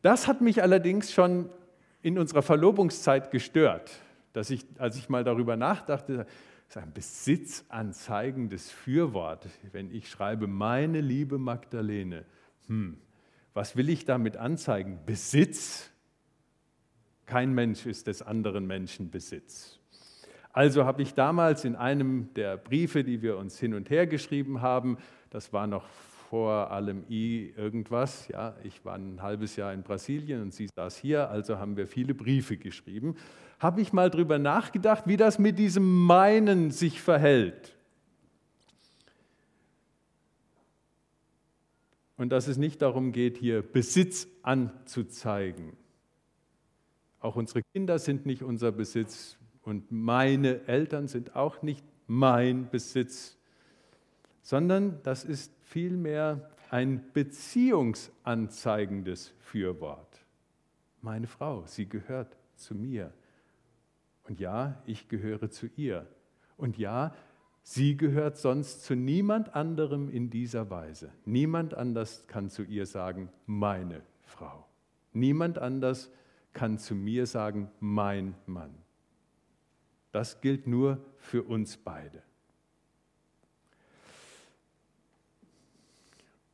Das 0.02 0.28
hat 0.28 0.42
mich 0.42 0.62
allerdings 0.62 1.12
schon 1.12 1.50
in 2.02 2.18
unserer 2.18 2.42
Verlobungszeit 2.42 3.32
gestört, 3.32 3.92
dass 4.34 4.50
ich, 4.50 4.66
als 4.78 4.98
ich 4.98 5.10
mal 5.10 5.24
darüber 5.24 5.58
nachdachte, 5.58 6.26
ist 6.68 6.78
ein 6.78 6.94
besitzanzeigendes 6.94 8.72
Fürwort. 8.72 9.48
Wenn 9.72 9.92
ich 9.92 10.10
schreibe, 10.10 10.48
meine 10.48 11.02
liebe 11.02 11.38
Magdalene, 11.38 12.26
hm, 12.68 12.98
was 13.54 13.76
will 13.76 13.90
ich 13.90 14.06
damit 14.06 14.38
anzeigen? 14.38 15.00
Besitz? 15.06 15.90
Kein 17.26 17.54
Mensch 17.54 17.86
ist 17.86 18.08
des 18.08 18.22
anderen 18.22 18.68
Menschen 18.68 19.10
Besitz. 19.10 19.80
Also 20.56 20.86
habe 20.86 21.02
ich 21.02 21.14
damals 21.14 21.66
in 21.66 21.76
einem 21.76 22.34
der 22.34 22.56
Briefe, 22.56 23.04
die 23.04 23.22
wir 23.22 23.36
uns 23.36 23.60
hin 23.60 23.74
und 23.74 23.90
her 23.90 24.08
geschrieben 24.08 24.62
haben, 24.62 24.98
das 25.30 25.52
war 25.52 25.68
noch 25.68 25.86
vor 26.30 26.72
allem 26.72 27.04
I 27.10 27.54
irgendwas, 27.58 28.30
ja, 28.30 28.56
ich 28.64 28.86
war 28.86 28.96
ein 28.96 29.22
halbes 29.22 29.58
Jahr 29.58 29.74
in 29.74 29.84
Brasilien 29.84 30.42
und 30.42 30.54
sie 30.54 30.70
saß 30.74 30.96
hier, 30.96 31.30
also 31.30 31.58
haben 31.58 31.76
wir 31.76 31.88
viele 31.88 32.14
Briefe 32.14 32.56
geschrieben, 32.56 33.18
habe 33.60 33.82
ich 33.82 33.92
mal 33.92 34.10
darüber 34.10 34.40
nachgedacht, 34.40 35.08
wie 35.08 35.18
das 35.18 35.40
mit 35.40 35.60
diesem 35.60 36.06
Meinen 36.06 36.72
sich 36.72 37.02
verhält. 37.02 37.76
Und 42.16 42.30
dass 42.30 42.48
es 42.48 42.56
nicht 42.56 42.82
darum 42.82 43.12
geht, 43.12 43.36
hier 43.36 43.62
Besitz 43.62 44.26
anzuzeigen. 44.42 45.74
Auch 47.20 47.36
unsere 47.36 47.62
Kinder 47.74 48.00
sind 48.00 48.26
nicht 48.26 48.42
unser 48.42 48.72
Besitz 48.72 49.38
und 49.66 49.92
meine 49.92 50.66
Eltern 50.68 51.08
sind 51.08 51.36
auch 51.36 51.64
nicht 51.64 51.84
mein 52.08 52.70
Besitz, 52.70 53.38
sondern 54.42 55.02
das 55.02 55.26
ist 55.26 55.52
vielmehr 55.64 56.52
ein 56.70 57.12
beziehungsanzeigendes 57.14 59.34
Fürwort. 59.40 60.24
Meine 61.02 61.26
Frau, 61.26 61.66
sie 61.66 61.90
gehört 61.90 62.38
zu 62.56 62.76
mir. 62.76 63.12
Und 64.28 64.40
ja, 64.40 64.84
ich 64.86 65.08
gehöre 65.08 65.50
zu 65.50 65.66
ihr. 65.76 66.06
Und 66.58 66.78
ja, 66.78 67.16
sie 67.64 67.98
gehört 67.98 68.38
sonst 68.38 68.84
zu 68.84 68.94
niemand 68.96 69.56
anderem 69.56 70.10
in 70.10 70.30
dieser 70.30 70.70
Weise. 70.70 71.12
Niemand 71.26 71.74
anders 71.74 72.28
kann 72.28 72.52
zu 72.52 72.62
ihr 72.64 72.86
sagen, 72.86 73.30
meine 73.48 74.04
Frau. 74.22 74.68
Niemand 75.12 75.58
anders 75.58 76.12
kann 76.54 76.78
zu 76.78 76.94
mir 76.94 77.26
sagen, 77.26 77.72
mein 77.80 78.36
Mann. 78.46 78.85
Das 80.16 80.40
gilt 80.40 80.66
nur 80.66 81.04
für 81.18 81.44
uns 81.44 81.76
beide. 81.76 82.24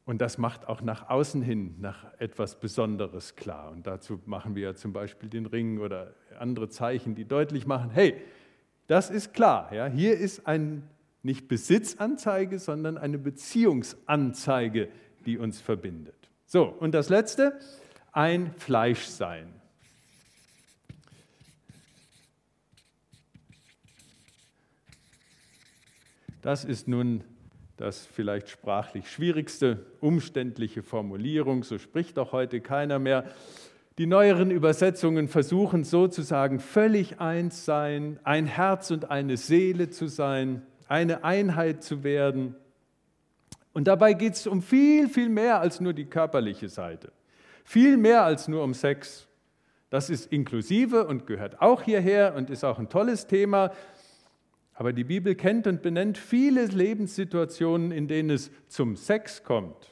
Und 0.04 0.20
das 0.20 0.40
macht 0.40 0.68
auch 0.68 0.82
nach 0.82 1.12
außen 1.12 1.44
hin 1.44 1.76
nach 1.80 2.12
etwas 2.18 2.60
Besonderes 2.60 3.36
klar. 3.36 3.70
Und 3.70 3.86
dazu 3.86 4.20
machen 4.26 4.56
wir 4.56 4.64
ja 4.64 4.74
zum 4.74 4.94
Beispiel 4.94 5.30
den 5.30 5.46
Ring 5.46 5.78
oder 5.78 6.16
andere 6.40 6.70
Zeichen, 6.70 7.14
die 7.14 7.26
deutlich 7.26 7.68
machen, 7.68 7.92
hey, 7.92 8.20
das 8.88 9.12
ist 9.12 9.32
klar. 9.32 9.72
Ja? 9.72 9.86
Hier 9.86 10.18
ist 10.18 10.48
ein 10.48 10.90
nicht 11.22 11.48
Besitzanzeige, 11.48 12.58
sondern 12.58 12.98
eine 12.98 13.20
Beziehungsanzeige, 13.20 14.90
die 15.28 15.38
uns 15.38 15.62
verbindet. 15.62 16.32
So, 16.48 16.64
und 16.64 16.96
das 16.96 17.10
Letzte, 17.10 17.60
ein 18.12 18.56
Fleischsein. 18.56 19.61
Das 26.42 26.66
ist 26.66 26.88
nun 26.88 27.24
das 27.78 28.06
vielleicht 28.06 28.50
sprachlich 28.50 29.10
schwierigste, 29.10 29.86
umständliche 30.00 30.84
Formulierung, 30.84 31.64
so 31.64 31.78
spricht 31.78 32.18
doch 32.18 32.32
heute 32.32 32.62
keiner 32.62 33.00
mehr. 33.00 33.26
Die 33.98 34.06
neueren 34.06 34.52
Übersetzungen 34.52 35.28
versuchen 35.28 35.84
sozusagen 35.84 36.60
völlig 36.60 37.20
eins 37.20 37.66
sein, 37.66 38.20
ein 38.24 38.46
Herz 38.46 38.92
und 38.92 39.12
eine 39.12 39.38
Seele 39.38 39.90
zu 39.90 40.08
sein, 40.08 40.62
eine 40.88 41.24
Einheit 41.24 41.84
zu 41.84 42.04
werden. 42.04 42.56
Und 43.74 43.88
dabei 43.88 44.14
geht 44.14 44.34
es 44.34 44.48
um 44.48 44.62
viel, 44.62 45.10
viel 45.10 45.30
mehr 45.30 45.60
als 45.60 45.80
nur 45.80 45.94
die 45.94 46.06
körperliche 46.06 46.70
Seite. 46.70 47.12
Viel 47.64 47.98
mehr 47.98 48.24
als 48.24 48.48
nur 48.48 48.64
um 48.64 48.74
Sex. 48.74 49.28
Das 49.90 50.10
ist 50.10 50.32
inklusive 50.32 51.06
und 51.06 51.28
gehört 51.28 51.62
auch 51.62 51.82
hierher 51.82 52.34
und 52.36 52.50
ist 52.50 52.64
auch 52.64 52.80
ein 52.80 52.90
tolles 52.90 53.28
Thema. 53.28 53.72
Aber 54.74 54.94
die 54.94 55.04
Bibel 55.04 55.36
kennt 55.36 55.68
und 55.68 55.82
benennt 55.82 56.18
viele 56.18 56.66
Lebenssituationen, 56.66 57.92
in 57.92 58.08
denen 58.08 58.32
es 58.32 58.52
zum 58.68 58.96
Sex 58.96 59.44
kommt. 59.44 59.92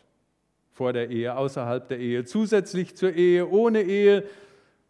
Vor 0.71 0.93
der 0.93 1.09
Ehe, 1.09 1.35
außerhalb 1.35 1.87
der 1.87 1.99
Ehe, 1.99 2.23
zusätzlich 2.23 2.95
zur 2.95 3.13
Ehe, 3.13 3.47
ohne 3.47 3.81
Ehe. 3.81 4.23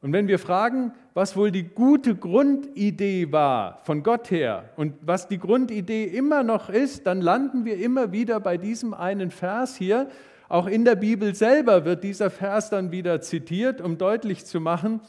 Und 0.02 0.14
wenn 0.14 0.28
wir 0.28 0.40
fragen, 0.40 0.94
was 1.14 1.36
wohl 1.36 1.52
die 1.52 1.64
gute 1.64 2.16
Grundidee 2.16 3.32
war 3.32 3.82
von 3.84 4.04
Gott 4.04 4.32
her 4.32 4.70
und 4.78 4.94
was 5.02 5.28
die 5.28 5.40
Grundidee 5.40 6.06
immer 6.06 6.44
noch 6.44 6.70
ist, 6.70 7.06
dann 7.06 7.20
landen 7.20 7.66
wir 7.66 7.78
immer 7.78 8.12
wieder 8.14 8.40
bei 8.40 8.58
diesem 8.58 8.94
einen 8.94 9.32
Vers 9.32 9.76
hier. 9.76 10.10
Auch 10.48 10.68
in 10.68 10.86
der 10.86 10.96
Bibel 10.96 11.36
selber 11.36 11.84
wird 11.84 12.04
dieser 12.04 12.30
Vers 12.30 12.70
dann 12.70 12.92
wieder 12.92 13.20
zitiert, 13.22 13.82
um 13.82 13.98
deutlich 13.98 14.46
zu 14.46 14.62
machen, 14.62 15.02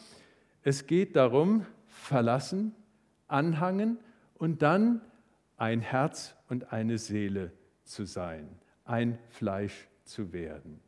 es 0.62 0.86
geht 0.86 1.16
darum, 1.16 1.64
verlassen, 1.86 2.74
anhangen 3.28 3.98
und 4.40 4.62
dann 4.62 5.02
ein 5.58 5.80
Herz 5.80 6.34
und 6.48 6.72
eine 6.72 6.98
Seele 6.98 7.52
zu 7.84 8.06
sein, 8.06 8.48
ein 8.86 9.18
Fleisch 9.28 9.86
zu 10.04 10.32
werden. 10.32 10.80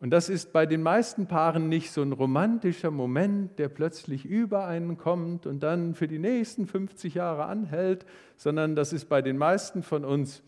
Und 0.00 0.10
das 0.10 0.28
ist 0.28 0.52
bei 0.52 0.66
den 0.66 0.82
meisten 0.82 1.28
Paaren 1.28 1.68
nicht 1.68 1.92
so 1.92 2.02
ein 2.02 2.12
romantischer 2.12 2.90
Moment, 2.90 3.58
der 3.60 3.68
plötzlich 3.68 4.24
über 4.24 4.66
einen 4.66 4.96
kommt 4.96 5.46
und 5.46 5.62
dann 5.62 5.94
für 5.94 6.08
die 6.08 6.18
nächsten 6.18 6.66
50 6.66 7.14
Jahre 7.14 7.44
anhält, 7.44 8.04
sondern 8.36 8.74
das 8.74 8.92
ist 8.92 9.04
bei 9.04 9.22
den 9.22 9.36
meisten 9.36 9.84
von 9.84 10.04
uns 10.04 10.42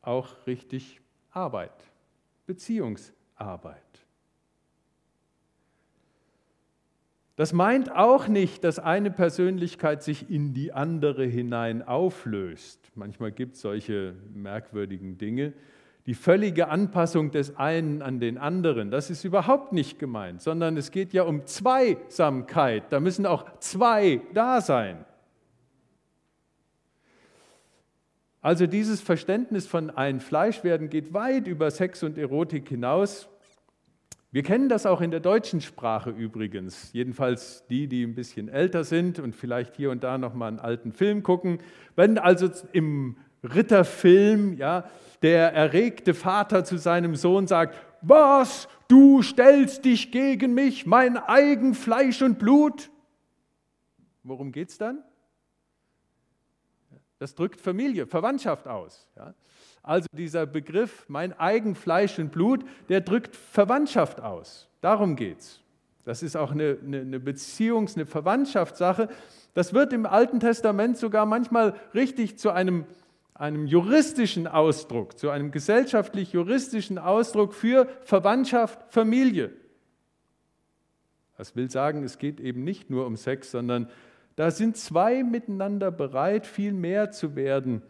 auch 0.00 0.46
richtig 0.46 1.00
Arbeit, 1.30 1.84
Beziehungsarbeit. 2.46 3.91
Das 7.42 7.52
meint 7.52 7.90
auch 7.90 8.28
nicht, 8.28 8.62
dass 8.62 8.78
eine 8.78 9.10
Persönlichkeit 9.10 10.04
sich 10.04 10.30
in 10.30 10.54
die 10.54 10.72
andere 10.72 11.24
hinein 11.24 11.82
auflöst. 11.82 12.78
Manchmal 12.94 13.32
gibt 13.32 13.56
es 13.56 13.62
solche 13.62 14.14
merkwürdigen 14.32 15.18
Dinge. 15.18 15.52
Die 16.06 16.14
völlige 16.14 16.68
Anpassung 16.68 17.32
des 17.32 17.56
einen 17.56 18.00
an 18.00 18.20
den 18.20 18.38
anderen, 18.38 18.92
das 18.92 19.10
ist 19.10 19.24
überhaupt 19.24 19.72
nicht 19.72 19.98
gemeint, 19.98 20.40
sondern 20.40 20.76
es 20.76 20.92
geht 20.92 21.12
ja 21.12 21.24
um 21.24 21.44
Zweisamkeit. 21.44 22.84
Da 22.90 23.00
müssen 23.00 23.26
auch 23.26 23.58
zwei 23.58 24.20
da 24.34 24.60
sein. 24.60 25.04
Also 28.40 28.68
dieses 28.68 29.00
Verständnis 29.00 29.66
von 29.66 29.90
ein 29.90 30.20
Fleischwerden 30.20 30.88
geht 30.90 31.12
weit 31.12 31.48
über 31.48 31.72
Sex 31.72 32.04
und 32.04 32.18
Erotik 32.18 32.68
hinaus. 32.68 33.28
Wir 34.32 34.42
kennen 34.42 34.70
das 34.70 34.86
auch 34.86 35.02
in 35.02 35.10
der 35.10 35.20
deutschen 35.20 35.60
Sprache 35.60 36.08
übrigens, 36.08 36.90
jedenfalls 36.94 37.66
die, 37.66 37.86
die 37.86 38.02
ein 38.02 38.14
bisschen 38.14 38.48
älter 38.48 38.82
sind 38.82 39.18
und 39.18 39.36
vielleicht 39.36 39.76
hier 39.76 39.90
und 39.90 40.02
da 40.02 40.16
noch 40.16 40.32
mal 40.32 40.48
einen 40.48 40.58
alten 40.58 40.92
Film 40.92 41.22
gucken. 41.22 41.58
Wenn 41.96 42.16
also 42.16 42.48
im 42.72 43.18
Ritterfilm 43.44 44.54
ja, 44.54 44.88
der 45.20 45.52
erregte 45.52 46.14
Vater 46.14 46.64
zu 46.64 46.78
seinem 46.78 47.14
Sohn 47.14 47.46
sagt, 47.46 47.76
was, 48.00 48.68
du 48.88 49.20
stellst 49.20 49.84
dich 49.84 50.10
gegen 50.10 50.54
mich, 50.54 50.86
mein 50.86 51.18
eigen 51.18 51.74
Fleisch 51.74 52.22
und 52.22 52.38
Blut? 52.38 52.90
Worum 54.22 54.50
geht 54.50 54.70
es 54.70 54.78
dann? 54.78 55.04
Das 57.18 57.34
drückt 57.34 57.60
Familie, 57.60 58.06
Verwandtschaft 58.06 58.66
aus. 58.66 59.06
Ja. 59.14 59.34
Also 59.82 60.06
dieser 60.12 60.46
Begriff, 60.46 61.04
mein 61.08 61.32
eigen 61.38 61.74
Fleisch 61.74 62.18
und 62.18 62.30
Blut, 62.30 62.64
der 62.88 63.00
drückt 63.00 63.34
Verwandtschaft 63.34 64.20
aus. 64.20 64.68
Darum 64.80 65.16
geht 65.16 65.40
es. 65.40 65.60
Das 66.04 66.22
ist 66.22 66.36
auch 66.36 66.52
eine, 66.52 66.78
eine, 66.84 67.00
eine 67.00 67.18
Beziehungs-, 67.18 67.96
eine 67.96 68.06
Verwandtschaftssache. 68.06 69.08
Das 69.54 69.74
wird 69.74 69.92
im 69.92 70.06
Alten 70.06 70.40
Testament 70.40 70.96
sogar 70.96 71.26
manchmal 71.26 71.74
richtig 71.94 72.38
zu 72.38 72.50
einem, 72.50 72.86
einem 73.34 73.66
juristischen 73.66 74.46
Ausdruck, 74.46 75.18
zu 75.18 75.30
einem 75.30 75.50
gesellschaftlich-juristischen 75.50 76.98
Ausdruck 76.98 77.54
für 77.54 77.88
Verwandtschaft, 78.04 78.92
Familie. 78.92 79.52
Das 81.36 81.56
will 81.56 81.70
sagen, 81.70 82.04
es 82.04 82.18
geht 82.18 82.40
eben 82.40 82.62
nicht 82.62 82.88
nur 82.88 83.06
um 83.06 83.16
Sex, 83.16 83.50
sondern 83.50 83.88
da 84.36 84.50
sind 84.50 84.76
zwei 84.76 85.24
miteinander 85.24 85.90
bereit, 85.90 86.46
viel 86.46 86.72
mehr 86.72 87.10
zu 87.10 87.36
werden 87.36 87.82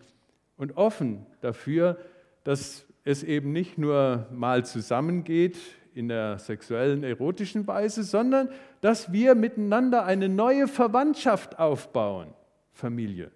und 0.57 0.77
offen 0.77 1.27
dafür, 1.41 1.99
dass 2.45 2.85
es 3.05 3.23
eben 3.23 3.53
nicht 3.53 3.79
nur 3.79 4.27
mal 4.33 4.65
zusammengeht 4.65 5.59
in 5.95 6.09
der 6.09 6.39
sexuellen, 6.39 7.05
erotischen 7.05 7.67
Weise, 7.67 8.03
sondern 8.03 8.49
dass 8.81 9.13
wir 9.13 9.35
miteinander 9.35 10.05
eine 10.05 10.29
neue 10.29 10.69
Verwandtschaft 10.69 11.59
aufbauen, 11.59 12.33
Familie. 12.73 13.31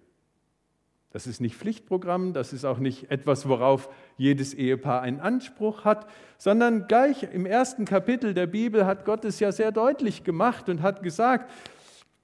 Das 1.11 1.25
ist 1.25 1.39
nicht 1.39 1.55
Pflichtprogramm, 1.55 2.33
das 2.33 2.53
ist 2.53 2.65
auch 2.65 2.79
nicht 2.79 3.09
etwas, 3.09 3.47
worauf 3.47 3.89
jedes 4.17 4.53
Ehepaar 4.53 5.01
einen 5.01 5.19
Anspruch 5.19 5.85
hat, 5.85 6.07
sondern 6.37 6.87
gleich 6.87 7.23
im 7.23 7.45
ersten 7.45 7.85
Kapitel 7.85 8.33
der 8.33 8.47
Bibel 8.47 8.85
hat 8.85 9.05
Gott 9.05 9.25
es 9.25 9.39
ja 9.39 9.51
sehr 9.51 9.71
deutlich 9.71 10.23
gemacht 10.23 10.69
und 10.69 10.81
hat 10.81 11.03
gesagt, 11.03 11.49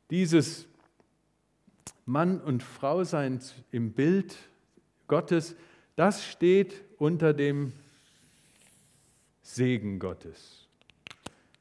dieses 0.10 0.68
Mann 2.06 2.42
und 2.42 2.62
Frau 2.62 3.04
sein 3.04 3.40
im 3.72 3.94
Bild 3.94 4.36
Gottes, 5.14 5.56
das 5.96 6.26
steht 6.26 6.84
unter 6.98 7.36
dem 7.36 7.72
Segen 9.44 10.00
Gottes. 10.00 10.68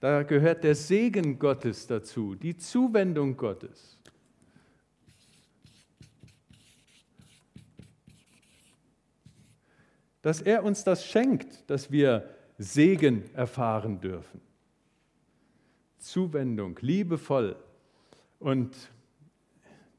Da 0.00 0.22
gehört 0.22 0.64
der 0.64 0.74
Segen 0.74 1.38
Gottes 1.38 1.86
dazu, 1.86 2.34
die 2.34 2.56
Zuwendung 2.56 3.36
Gottes. 3.36 3.98
Dass 10.22 10.40
er 10.40 10.64
uns 10.64 10.82
das 10.82 11.04
schenkt, 11.04 11.68
dass 11.68 11.92
wir 11.92 12.30
Segen 12.56 13.28
erfahren 13.34 14.00
dürfen. 14.00 14.40
Zuwendung, 15.98 16.78
liebevoll. 16.80 17.54
Und 18.38 18.74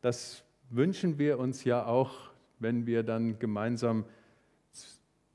das 0.02 0.44
wünschen 0.72 1.20
wir 1.20 1.38
uns 1.38 1.63
ja 1.66 1.86
auch, 1.86 2.33
wenn 2.63 2.88
wir 2.88 3.04
dann 3.04 3.38
gemeinsam 3.38 4.06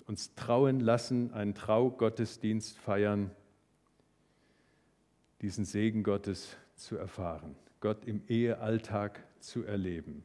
uns 0.07 0.35
trauen 0.35 0.81
lassen, 0.81 1.33
einen 1.33 1.55
Traugottesdienst 1.55 2.77
feiern, 2.79 3.31
diesen 5.43 5.65
Segen 5.65 6.03
Gottes 6.03 6.57
zu 6.75 6.97
erfahren, 6.97 7.55
Gott 7.81 8.05
im 8.07 8.23
Ehealltag 8.27 9.23
zu 9.39 9.65
erleben. 9.65 10.25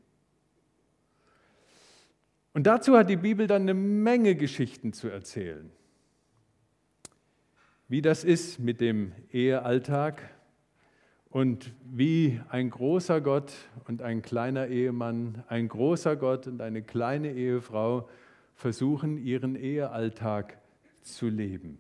Und 2.53 2.65
dazu 2.65 2.97
hat 2.97 3.09
die 3.09 3.17
Bibel 3.17 3.47
dann 3.47 3.63
eine 3.63 3.73
Menge 3.73 4.35
Geschichten 4.35 4.93
zu 4.93 5.09
erzählen. 5.09 5.71
Wie 7.87 8.01
das 8.01 8.23
ist 8.23 8.59
mit 8.59 8.79
dem 8.79 9.11
Ehealltag 9.31 10.29
und 11.33 11.73
wie 11.83 12.39
ein 12.49 12.69
großer 12.69 13.19
Gott 13.19 13.53
und 13.85 14.03
ein 14.03 14.21
kleiner 14.21 14.67
Ehemann, 14.67 15.43
ein 15.47 15.67
großer 15.67 16.15
Gott 16.15 16.45
und 16.45 16.61
eine 16.61 16.83
kleine 16.83 17.33
Ehefrau 17.33 18.07
versuchen, 18.53 19.17
ihren 19.17 19.55
Ehealltag 19.55 20.59
zu 21.01 21.29
leben. 21.29 21.79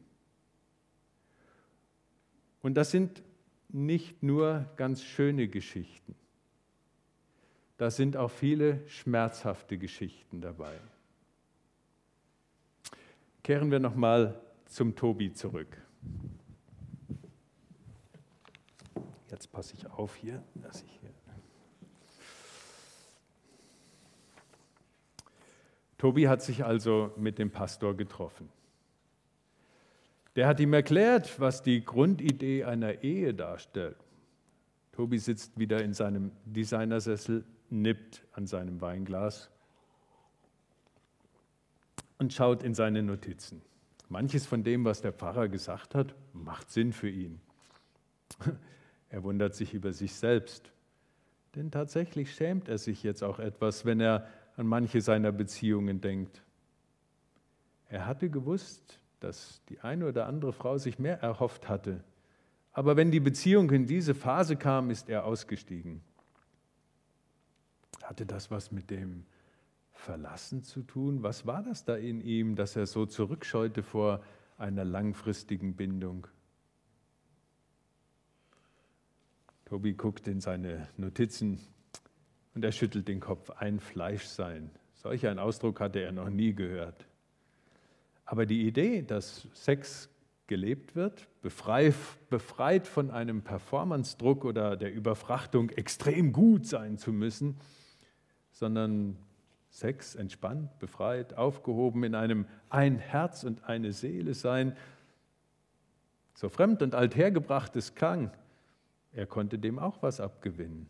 Und 2.63 2.73
das 2.73 2.89
sind 2.89 3.21
nicht 3.69 4.23
nur 4.23 4.65
ganz 4.75 5.03
schöne 5.03 5.47
Geschichten. 5.47 6.15
Da 7.77 7.91
sind 7.91 8.17
auch 8.17 8.31
viele 8.31 8.81
schmerzhafte 8.87 9.77
Geschichten 9.77 10.41
dabei. 10.41 10.79
Kehren 13.43 13.69
wir 13.69 13.79
nochmal 13.79 14.41
zum 14.65 14.95
Tobi 14.95 15.31
zurück. 15.31 15.77
Jetzt 19.33 19.51
passe 19.51 19.73
ich 19.73 19.89
auf 19.89 20.13
hier, 20.13 20.43
dass 20.53 20.83
ich 20.83 20.91
hier 21.01 21.09
Tobi 25.97 26.27
hat 26.27 26.43
sich 26.43 26.63
also 26.63 27.11
mit 27.17 27.39
dem 27.39 27.49
Pastor 27.49 27.97
getroffen. 27.97 28.49
Der 30.35 30.45
hat 30.45 30.59
ihm 30.59 30.71
erklärt, 30.73 31.39
was 31.39 31.63
die 31.63 31.83
Grundidee 31.83 32.65
einer 32.65 33.03
Ehe 33.03 33.33
darstellt. 33.33 33.97
Tobi 34.91 35.17
sitzt 35.17 35.57
wieder 35.57 35.81
in 35.83 35.95
seinem 35.95 36.31
Designersessel, 36.45 37.43
nippt 37.71 38.27
an 38.33 38.45
seinem 38.45 38.81
Weinglas 38.81 39.49
und 42.19 42.33
schaut 42.33 42.61
in 42.61 42.75
seine 42.75 43.01
Notizen. 43.01 43.63
Manches 44.09 44.45
von 44.45 44.63
dem, 44.63 44.85
was 44.85 45.01
der 45.01 45.11
Pfarrer 45.11 45.47
gesagt 45.47 45.95
hat, 45.95 46.13
macht 46.33 46.69
Sinn 46.69 46.93
für 46.93 47.09
ihn. 47.09 47.41
Er 49.13 49.21
wundert 49.21 49.53
sich 49.53 49.75
über 49.75 49.93
sich 49.93 50.15
selbst, 50.15 50.71
denn 51.53 51.69
tatsächlich 51.69 52.33
schämt 52.33 52.67
er 52.67 52.79
sich 52.79 53.03
jetzt 53.03 53.23
auch 53.23 53.37
etwas, 53.37 53.85
wenn 53.85 53.99
er 53.99 54.27
an 54.57 54.65
manche 54.65 55.01
seiner 55.01 55.31
Beziehungen 55.31 56.01
denkt. 56.01 56.41
Er 57.89 58.07
hatte 58.07 58.31
gewusst, 58.31 58.99
dass 59.19 59.61
die 59.69 59.81
eine 59.81 60.07
oder 60.07 60.25
andere 60.25 60.51
Frau 60.51 60.79
sich 60.79 60.97
mehr 60.97 61.21
erhofft 61.21 61.69
hatte. 61.69 62.03
Aber 62.71 62.97
wenn 62.97 63.11
die 63.11 63.19
Beziehung 63.19 63.69
in 63.69 63.85
diese 63.85 64.15
Phase 64.15 64.55
kam, 64.55 64.89
ist 64.89 65.09
er 65.09 65.25
ausgestiegen. 65.25 66.01
Hatte 68.01 68.25
das 68.25 68.49
was 68.49 68.71
mit 68.71 68.89
dem 68.89 69.27
Verlassen 69.91 70.63
zu 70.63 70.81
tun? 70.81 71.21
Was 71.21 71.45
war 71.45 71.61
das 71.61 71.85
da 71.85 71.95
in 71.97 72.19
ihm, 72.19 72.55
dass 72.55 72.75
er 72.75 72.87
so 72.87 73.05
zurückscheute 73.05 73.83
vor 73.83 74.23
einer 74.57 74.83
langfristigen 74.83 75.75
Bindung? 75.75 76.25
Tobi 79.73 79.93
guckt 79.93 80.27
in 80.27 80.39
seine 80.39 80.87
Notizen. 80.97 81.59
Und 82.53 82.63
er 82.63 82.71
schüttelt 82.71 83.07
den 83.07 83.19
Kopf, 83.19 83.49
ein 83.49 83.79
Fleisch 83.79 84.25
sein. 84.25 84.69
Solch 84.93 85.25
einen 85.25 85.39
Ausdruck 85.39 85.79
hatte 85.79 85.99
er 85.99 86.11
noch 86.11 86.29
nie 86.29 86.53
gehört. 86.53 87.07
Aber 88.23 88.45
die 88.45 88.67
Idee, 88.67 89.01
dass 89.01 89.47
Sex 89.53 90.09
gelebt 90.45 90.95
wird, 90.95 91.27
befreit 91.41 92.85
von 92.85 93.09
einem 93.09 93.41
Performance-Druck 93.41 94.45
oder 94.45 94.77
der 94.77 94.93
Überfrachtung, 94.93 95.71
extrem 95.71 96.33
gut 96.33 96.67
sein 96.67 96.99
zu 96.99 97.11
müssen, 97.11 97.57
sondern 98.51 99.17
Sex 99.71 100.13
entspannt, 100.13 100.77
befreit, 100.77 101.35
aufgehoben 101.35 102.03
in 102.03 102.13
einem 102.13 102.45
ein 102.69 102.99
Herz 102.99 103.43
und 103.43 103.63
eine 103.63 103.91
Seele 103.91 104.35
sein, 104.35 104.77
so 106.35 106.47
fremd 106.47 106.83
und 106.83 106.93
althergebrachtes 106.93 107.95
klang, 107.95 108.29
er 109.13 109.25
konnte 109.27 109.59
dem 109.59 109.79
auch 109.79 110.01
was 110.01 110.19
abgewinnen 110.19 110.89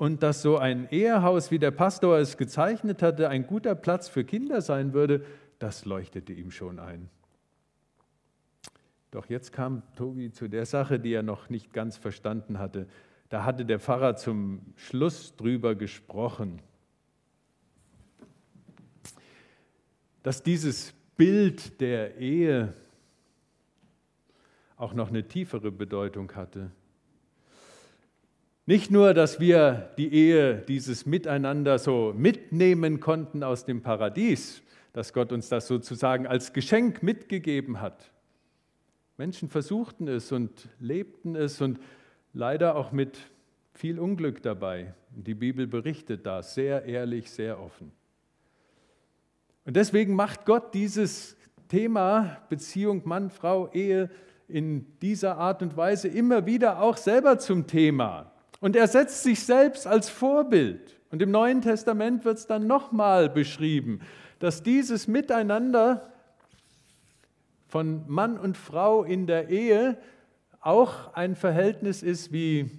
und 0.00 0.22
dass 0.22 0.40
so 0.40 0.56
ein 0.56 0.88
Ehehaus, 0.90 1.50
wie 1.50 1.58
der 1.58 1.72
Pastor 1.72 2.16
es 2.16 2.38
gezeichnet 2.38 3.02
hatte, 3.02 3.28
ein 3.28 3.46
guter 3.46 3.74
Platz 3.74 4.08
für 4.08 4.24
Kinder 4.24 4.62
sein 4.62 4.94
würde, 4.94 5.26
das 5.58 5.84
leuchtete 5.84 6.32
ihm 6.32 6.50
schon 6.50 6.78
ein. 6.78 7.10
Doch 9.10 9.26
jetzt 9.26 9.52
kam 9.52 9.82
Tobi 9.96 10.32
zu 10.32 10.48
der 10.48 10.64
Sache, 10.64 10.98
die 10.98 11.12
er 11.12 11.22
noch 11.22 11.50
nicht 11.50 11.74
ganz 11.74 11.98
verstanden 11.98 12.58
hatte. 12.58 12.88
Da 13.28 13.44
hatte 13.44 13.66
der 13.66 13.78
Pfarrer 13.78 14.16
zum 14.16 14.62
Schluss 14.74 15.36
drüber 15.36 15.74
gesprochen, 15.74 16.62
dass 20.22 20.42
dieses 20.42 20.94
Bild 21.18 21.78
der 21.82 22.16
Ehe 22.16 22.72
auch 24.80 24.94
noch 24.94 25.10
eine 25.10 25.28
tiefere 25.28 25.70
Bedeutung 25.70 26.32
hatte. 26.34 26.70
Nicht 28.66 28.90
nur, 28.90 29.14
dass 29.14 29.40
wir 29.40 29.90
die 29.98 30.12
Ehe, 30.12 30.58
dieses 30.58 31.04
Miteinander 31.04 31.78
so 31.78 32.14
mitnehmen 32.16 33.00
konnten 33.00 33.42
aus 33.42 33.64
dem 33.64 33.82
Paradies, 33.82 34.62
dass 34.92 35.12
Gott 35.12 35.32
uns 35.32 35.48
das 35.48 35.66
sozusagen 35.66 36.26
als 36.26 36.52
Geschenk 36.52 37.02
mitgegeben 37.02 37.80
hat. 37.80 38.10
Menschen 39.18 39.50
versuchten 39.50 40.08
es 40.08 40.32
und 40.32 40.68
lebten 40.78 41.36
es 41.36 41.60
und 41.60 41.78
leider 42.32 42.74
auch 42.76 42.90
mit 42.90 43.18
viel 43.74 43.98
Unglück 43.98 44.42
dabei. 44.42 44.94
Die 45.10 45.34
Bibel 45.34 45.66
berichtet 45.66 46.24
da 46.24 46.42
sehr 46.42 46.84
ehrlich, 46.84 47.30
sehr 47.30 47.60
offen. 47.60 47.92
Und 49.66 49.76
deswegen 49.76 50.14
macht 50.14 50.46
Gott 50.46 50.72
dieses 50.74 51.36
Thema 51.68 52.40
Beziehung 52.48 53.02
Mann, 53.04 53.30
Frau, 53.30 53.70
Ehe 53.72 54.10
in 54.50 54.98
dieser 55.00 55.38
Art 55.38 55.62
und 55.62 55.76
Weise 55.76 56.08
immer 56.08 56.46
wieder 56.46 56.82
auch 56.82 56.96
selber 56.96 57.38
zum 57.38 57.66
Thema. 57.66 58.32
Und 58.60 58.76
er 58.76 58.88
setzt 58.88 59.22
sich 59.22 59.42
selbst 59.42 59.86
als 59.86 60.08
Vorbild. 60.10 61.00
Und 61.10 61.22
im 61.22 61.30
Neuen 61.30 61.62
Testament 61.62 62.24
wird 62.24 62.38
es 62.38 62.46
dann 62.46 62.66
nochmal 62.66 63.28
beschrieben, 63.28 64.00
dass 64.38 64.62
dieses 64.62 65.08
Miteinander 65.08 66.12
von 67.68 68.04
Mann 68.08 68.38
und 68.38 68.56
Frau 68.56 69.04
in 69.04 69.26
der 69.26 69.48
Ehe 69.48 69.96
auch 70.60 71.14
ein 71.14 71.36
Verhältnis 71.36 72.02
ist 72.02 72.32
wie 72.32 72.70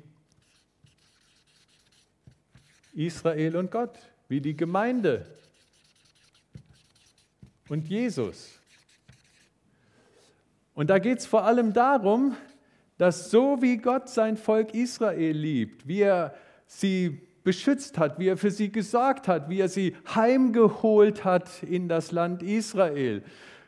Israel 2.94 3.56
und 3.56 3.72
Gott, 3.72 3.98
wie 4.28 4.42
die 4.42 4.56
Gemeinde 4.56 5.26
und 7.70 7.88
Jesus. 7.88 8.61
Und 10.82 10.90
da 10.90 10.98
geht 10.98 11.20
es 11.20 11.28
vor 11.28 11.44
allem 11.44 11.74
darum, 11.74 12.36
dass 12.98 13.30
so 13.30 13.62
wie 13.62 13.78
Gott 13.78 14.10
sein 14.10 14.36
Volk 14.36 14.74
Israel 14.74 15.38
liebt, 15.38 15.88
wie 15.88 16.02
er 16.02 16.34
sie 16.66 17.22
beschützt 17.44 18.00
hat, 18.00 18.18
wie 18.18 18.30
er 18.30 18.36
für 18.36 18.50
sie 18.50 18.72
gesorgt 18.72 19.28
hat, 19.28 19.48
wie 19.48 19.60
er 19.60 19.70
sie 19.70 19.96
heimgeholt 20.16 21.24
hat 21.24 21.62
in 21.62 21.88
das 21.88 22.12
Land 22.12 22.42
Israel, 22.42 23.22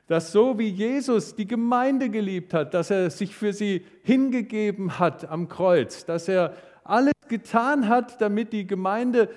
dass 0.07 0.32
so 0.32 0.57
wie 0.57 0.70
Jesus 0.70 1.36
die 1.36 1.45
Gemeinde 1.45 2.09
geliebt 2.09 2.51
hat, 2.51 2.74
dass 2.74 2.89
er 2.89 3.11
sich 3.11 3.36
für 3.36 3.53
sie 3.53 3.86
hingegeben 4.01 4.97
hat 4.97 5.30
am 5.30 5.49
Kreuz, 5.49 6.05
dass 6.05 6.28
er 6.28 6.55
alles 6.84 7.14
getan 7.28 7.89
hat, 7.89 8.22
damit 8.22 8.53
die 8.53 8.66
Gemeinde 8.66 9.30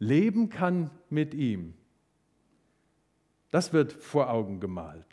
leben 0.00 0.48
kann 0.48 0.90
mit 1.08 1.34
ihm. 1.34 1.74
Das 3.52 3.72
wird 3.72 3.92
vor 3.92 4.28
Augen 4.28 4.58
gemalt 4.58 5.07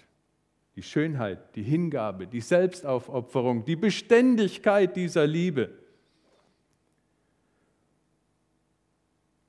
die 0.75 0.83
Schönheit, 0.83 1.55
die 1.55 1.63
Hingabe, 1.63 2.27
die 2.27 2.41
Selbstaufopferung, 2.41 3.63
die 3.65 3.77
Beständigkeit 3.77 4.95
dieser 4.95 5.25
Liebe. 5.25 5.69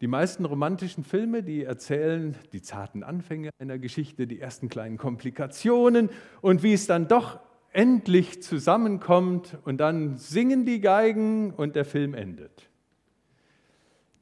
Die 0.00 0.06
meisten 0.06 0.44
romantischen 0.44 1.04
Filme, 1.04 1.42
die 1.42 1.64
erzählen 1.64 2.36
die 2.52 2.62
zarten 2.62 3.02
Anfänge 3.02 3.50
einer 3.58 3.78
Geschichte, 3.78 4.26
die 4.26 4.40
ersten 4.40 4.68
kleinen 4.68 4.98
Komplikationen 4.98 6.10
und 6.42 6.62
wie 6.62 6.74
es 6.74 6.86
dann 6.86 7.08
doch 7.08 7.40
endlich 7.72 8.42
zusammenkommt 8.42 9.58
und 9.64 9.78
dann 9.78 10.16
singen 10.16 10.64
die 10.64 10.80
Geigen 10.80 11.52
und 11.52 11.76
der 11.76 11.84
Film 11.84 12.14
endet. 12.14 12.70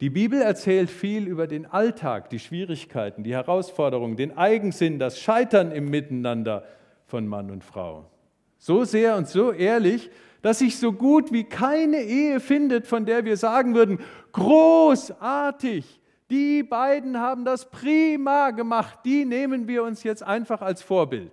Die 0.00 0.10
Bibel 0.10 0.40
erzählt 0.40 0.90
viel 0.90 1.26
über 1.26 1.46
den 1.46 1.66
Alltag, 1.66 2.30
die 2.30 2.38
Schwierigkeiten, 2.38 3.22
die 3.22 3.32
Herausforderungen, 3.32 4.16
den 4.16 4.36
Eigensinn, 4.36 4.98
das 4.98 5.20
Scheitern 5.20 5.70
im 5.70 5.88
Miteinander 5.88 6.64
von 7.06 7.26
Mann 7.26 7.50
und 7.50 7.64
Frau. 7.64 8.10
So 8.58 8.84
sehr 8.84 9.16
und 9.16 9.28
so 9.28 9.52
ehrlich, 9.52 10.10
dass 10.42 10.58
sich 10.58 10.78
so 10.78 10.92
gut 10.92 11.32
wie 11.32 11.44
keine 11.44 12.02
Ehe 12.02 12.40
findet, 12.40 12.86
von 12.86 13.06
der 13.06 13.24
wir 13.24 13.36
sagen 13.36 13.74
würden, 13.74 13.98
großartig, 14.32 16.00
die 16.30 16.62
beiden 16.62 17.18
haben 17.18 17.44
das 17.44 17.70
prima 17.70 18.50
gemacht, 18.50 18.98
die 19.04 19.24
nehmen 19.24 19.68
wir 19.68 19.82
uns 19.84 20.02
jetzt 20.02 20.22
einfach 20.22 20.62
als 20.62 20.82
Vorbild. 20.82 21.32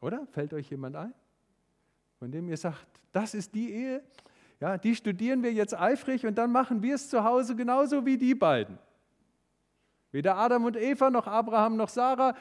Oder? 0.00 0.26
Fällt 0.32 0.52
euch 0.52 0.70
jemand 0.70 0.96
ein? 0.96 1.14
Von 2.18 2.30
dem 2.30 2.48
ihr 2.48 2.56
sagt, 2.56 2.86
das 3.12 3.34
ist 3.34 3.54
die 3.54 3.72
Ehe, 3.72 4.02
ja, 4.60 4.78
die 4.78 4.94
studieren 4.94 5.42
wir 5.42 5.52
jetzt 5.52 5.78
eifrig 5.78 6.24
und 6.26 6.36
dann 6.36 6.52
machen 6.52 6.82
wir 6.82 6.94
es 6.94 7.08
zu 7.08 7.24
Hause 7.24 7.56
genauso 7.56 8.06
wie 8.06 8.16
die 8.16 8.34
beiden. 8.34 8.78
Weder 10.10 10.36
Adam 10.36 10.64
und 10.64 10.76
Eva 10.76 11.10
noch 11.10 11.26
Abraham 11.26 11.76
noch 11.76 11.88
Sarah 11.88 12.36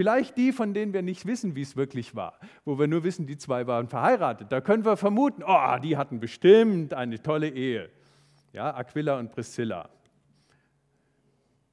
Vielleicht 0.00 0.38
die, 0.38 0.52
von 0.52 0.72
denen 0.72 0.94
wir 0.94 1.02
nicht 1.02 1.26
wissen, 1.26 1.54
wie 1.56 1.60
es 1.60 1.76
wirklich 1.76 2.14
war, 2.14 2.40
wo 2.64 2.78
wir 2.78 2.86
nur 2.86 3.04
wissen, 3.04 3.26
die 3.26 3.36
zwei 3.36 3.66
waren 3.66 3.86
verheiratet. 3.86 4.50
Da 4.50 4.62
können 4.62 4.82
wir 4.82 4.96
vermuten, 4.96 5.42
oh, 5.46 5.76
die 5.82 5.98
hatten 5.98 6.20
bestimmt 6.20 6.94
eine 6.94 7.20
tolle 7.20 7.50
Ehe. 7.50 7.90
Ja, 8.54 8.74
Aquila 8.74 9.18
und 9.18 9.30
Priscilla. 9.30 9.90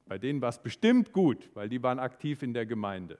Bei 0.04 0.18
denen 0.18 0.42
war 0.42 0.50
es 0.50 0.58
bestimmt 0.58 1.10
gut, 1.10 1.48
weil 1.54 1.70
die 1.70 1.82
waren 1.82 1.98
aktiv 1.98 2.42
in 2.42 2.52
der 2.52 2.66
Gemeinde. 2.66 3.18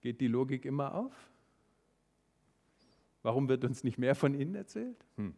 Geht 0.00 0.20
die 0.20 0.28
Logik 0.28 0.64
immer 0.64 0.94
auf? 0.94 1.28
Warum 3.24 3.48
wird 3.48 3.64
uns 3.64 3.82
nicht 3.82 3.98
mehr 3.98 4.14
von 4.14 4.32
ihnen 4.34 4.54
erzählt? 4.54 5.04
Hm. 5.16 5.34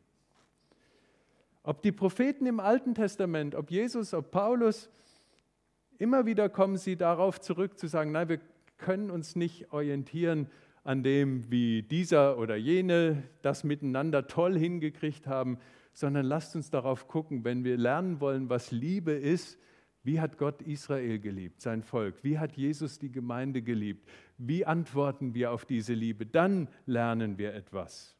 Ob 1.65 1.83
die 1.83 1.93
Propheten 1.93 2.45
im 2.45 2.61
Alten 2.61 2.95
Testament, 2.95 3.55
ob 3.55 3.71
Jesus, 3.71 4.13
ob 4.13 4.31
Paulus, 4.31 4.91
immer 5.97 6.27
wieder 6.27 6.51
kommen 6.51 6.77
sie 6.77 6.95
darauf 6.95 7.41
zurück 7.41 7.79
zu 7.79 7.87
sagen, 7.87 8.13
nein, 8.13 8.29
wir 8.29 8.41
können 8.77 9.11
uns 9.11 9.35
nicht 9.35 9.73
orientieren 9.73 10.49
an 10.85 11.03
dem, 11.03 11.51
wie 11.51 11.83
dieser 11.83 12.37
oder 12.37 12.55
jene 12.55 13.23
das 13.41 13.65
miteinander 13.65 14.27
toll 14.27 14.59
hingekriegt 14.59 15.27
haben, 15.27 15.59
sondern 15.95 16.27
lasst 16.27 16.55
uns 16.55 16.69
darauf 16.69 17.09
gucken, 17.09 17.45
wenn 17.45 17.65
wir 17.65 17.79
lernen 17.79 18.21
wollen, 18.21 18.51
was 18.51 18.71
Liebe 18.71 19.13
ist, 19.13 19.59
wie 20.03 20.21
hat 20.21 20.37
Gott 20.37 20.61
Israel 20.61 21.19
geliebt, 21.19 21.63
sein 21.63 21.83
Volk? 21.83 22.17
Wie 22.23 22.39
hat 22.39 22.59
Jesus 22.59 22.99
die 22.99 23.11
Gemeinde 23.11 23.63
geliebt? 23.63 24.07
Wie 24.37 24.67
antworten 24.67 25.33
wir 25.33 25.51
auf 25.51 25.65
diese 25.65 25.95
Liebe? 25.95 26.27
Dann 26.27 26.69
lernen 26.85 27.39
wir 27.39 27.55
etwas. 27.55 28.15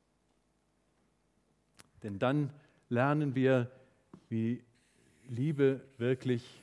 Denn 2.03 2.19
dann 2.19 2.51
lernen 2.95 3.35
wir, 3.35 3.71
wie 4.29 4.63
Liebe 5.29 5.81
wirklich 5.99 6.63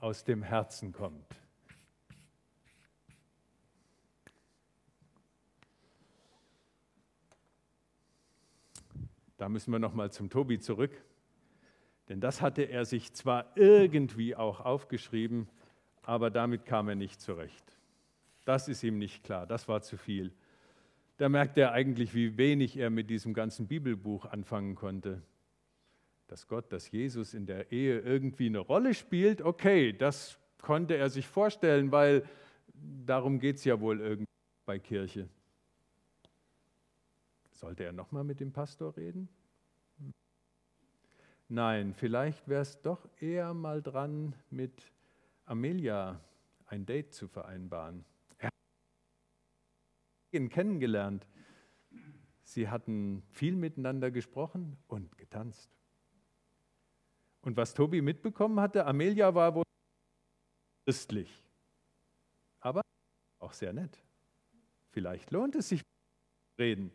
aus 0.00 0.24
dem 0.24 0.42
Herzen 0.42 0.92
kommt. 0.92 1.24
Da 9.36 9.48
müssen 9.48 9.70
wir 9.70 9.78
noch 9.78 9.94
mal 9.94 10.10
zum 10.10 10.28
Tobi 10.28 10.58
zurück, 10.58 10.90
denn 12.08 12.20
das 12.20 12.42
hatte 12.42 12.62
er 12.62 12.84
sich 12.84 13.12
zwar 13.12 13.56
irgendwie 13.56 14.34
auch 14.34 14.60
aufgeschrieben, 14.60 15.48
aber 16.02 16.30
damit 16.30 16.64
kam 16.64 16.88
er 16.88 16.96
nicht 16.96 17.20
zurecht. 17.20 17.64
Das 18.44 18.66
ist 18.66 18.82
ihm 18.82 18.98
nicht 18.98 19.22
klar, 19.22 19.46
das 19.46 19.68
war 19.68 19.82
zu 19.82 19.96
viel. 19.96 20.32
Da 21.16 21.28
merkt 21.28 21.56
er 21.58 21.70
eigentlich, 21.70 22.12
wie 22.12 22.36
wenig 22.36 22.76
er 22.76 22.90
mit 22.90 23.08
diesem 23.08 23.34
ganzen 23.34 23.68
Bibelbuch 23.68 24.24
anfangen 24.26 24.74
konnte 24.74 25.22
dass 26.26 26.46
Gott, 26.46 26.72
dass 26.72 26.90
Jesus 26.90 27.34
in 27.34 27.46
der 27.46 27.70
Ehe 27.72 28.00
irgendwie 28.00 28.46
eine 28.46 28.58
Rolle 28.58 28.94
spielt, 28.94 29.42
okay, 29.42 29.92
das 29.92 30.38
konnte 30.62 30.96
er 30.96 31.10
sich 31.10 31.26
vorstellen, 31.26 31.92
weil 31.92 32.28
darum 33.06 33.38
geht 33.38 33.56
es 33.56 33.64
ja 33.64 33.80
wohl 33.80 34.00
irgendwie 34.00 34.32
bei 34.64 34.78
Kirche. 34.78 35.28
Sollte 37.50 37.84
er 37.84 37.92
nochmal 37.92 38.24
mit 38.24 38.40
dem 38.40 38.52
Pastor 38.52 38.96
reden? 38.96 39.28
Nein, 41.48 41.94
vielleicht 41.94 42.48
wäre 42.48 42.62
es 42.62 42.80
doch 42.80 43.06
eher 43.20 43.52
mal 43.52 43.82
dran, 43.82 44.34
mit 44.50 44.90
Amelia 45.44 46.20
ein 46.66 46.86
Date 46.86 47.12
zu 47.12 47.28
vereinbaren. 47.28 48.04
Er 48.38 48.46
hat 48.46 48.52
ihn 50.32 50.48
kennengelernt. 50.48 51.28
Sie 52.42 52.68
hatten 52.68 53.22
viel 53.30 53.56
miteinander 53.56 54.10
gesprochen 54.10 54.76
und 54.88 55.16
getanzt. 55.18 55.70
Und 57.44 57.58
was 57.58 57.74
Tobi 57.74 58.00
mitbekommen 58.00 58.58
hatte, 58.58 58.86
Amelia 58.86 59.34
war 59.34 59.54
wohl 59.54 59.64
christlich, 60.86 61.30
aber 62.60 62.80
auch 63.38 63.52
sehr 63.52 63.74
nett. 63.74 63.98
Vielleicht 64.92 65.30
lohnt 65.30 65.54
es 65.54 65.68
sich 65.68 65.82
reden. 66.58 66.90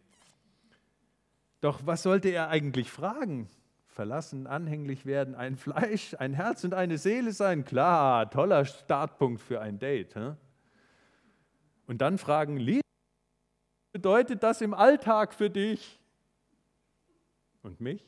Doch 1.62 1.86
was 1.86 2.02
sollte 2.02 2.30
er 2.30 2.50
eigentlich 2.50 2.90
fragen? 2.90 3.48
Verlassen, 3.88 4.48
anhänglich 4.48 5.06
werden, 5.06 5.36
ein 5.36 5.56
Fleisch, 5.56 6.16
ein 6.18 6.34
Herz 6.34 6.64
und 6.64 6.74
eine 6.74 6.98
Seele 6.98 7.32
sein? 7.32 7.66
Klar, 7.66 8.32
toller 8.32 8.66
Startpunkt 8.66 9.42
für 9.42 9.62
ein 9.62 9.78
Date. 9.78 10.16
He? 10.16 10.34
Und 11.86 12.00
dann 12.00 12.18
fragen, 12.18 12.58
Liebe, 12.58 12.82
bedeutet 13.92 14.42
das 14.42 14.62
im 14.62 14.74
Alltag 14.74 15.34
für 15.34 15.50
dich? 15.50 16.00
Und 17.62 17.82
mich? 17.82 18.04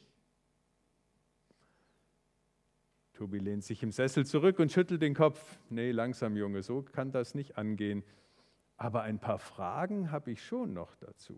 Tobi 3.22 3.38
lehnt 3.38 3.64
sich 3.64 3.84
im 3.84 3.92
Sessel 3.92 4.26
zurück 4.26 4.58
und 4.58 4.72
schüttelt 4.72 5.04
den 5.04 5.14
Kopf. 5.14 5.60
Nee, 5.70 5.92
langsam, 5.92 6.36
Junge, 6.36 6.64
so 6.64 6.82
kann 6.82 7.12
das 7.12 7.36
nicht 7.36 7.56
angehen. 7.56 8.04
Aber 8.78 9.04
ein 9.04 9.20
paar 9.20 9.38
Fragen 9.38 10.12
habe 10.12 10.32
ich 10.32 10.44
schon 10.44 10.74
noch 10.74 10.96
dazu. 10.96 11.36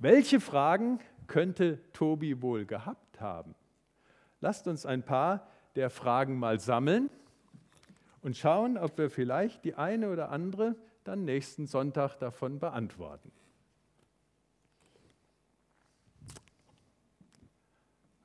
Welche 0.00 0.40
Fragen 0.40 0.98
könnte 1.28 1.78
Tobi 1.92 2.42
wohl 2.42 2.66
gehabt 2.66 3.20
haben? 3.20 3.54
Lasst 4.40 4.66
uns 4.66 4.86
ein 4.86 5.04
paar 5.04 5.46
der 5.76 5.88
Fragen 5.88 6.36
mal 6.36 6.58
sammeln 6.58 7.10
und 8.22 8.36
schauen, 8.36 8.76
ob 8.76 8.98
wir 8.98 9.08
vielleicht 9.08 9.64
die 9.64 9.76
eine 9.76 10.10
oder 10.10 10.30
andere 10.30 10.74
dann 11.04 11.24
nächsten 11.24 11.68
Sonntag 11.68 12.16
davon 12.16 12.58
beantworten. 12.58 13.30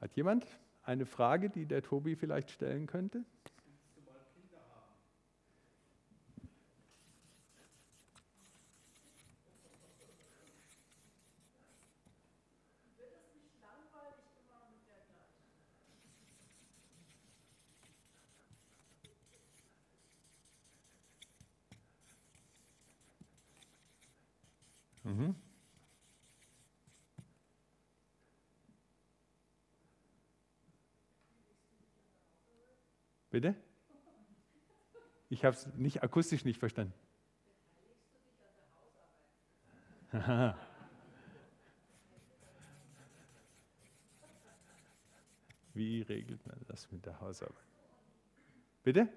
Hat 0.01 0.15
jemand 0.15 0.47
eine 0.83 1.05
Frage, 1.05 1.51
die 1.51 1.67
der 1.67 1.83
Tobi 1.83 2.15
vielleicht 2.15 2.49
stellen 2.49 2.87
könnte? 2.87 3.23
Mhm. 25.03 25.50
Bitte? 33.31 33.55
Ich 35.29 35.43
habe 35.45 35.55
es 35.55 35.65
nicht 35.75 36.03
akustisch 36.03 36.43
nicht 36.43 36.59
verstanden. 36.59 36.93
Wie 45.73 46.01
regelt 46.01 46.45
man 46.45 46.59
das 46.67 46.91
mit 46.91 47.05
der 47.05 47.21
Hausarbeit? 47.21 47.55
Bitte? 48.83 49.07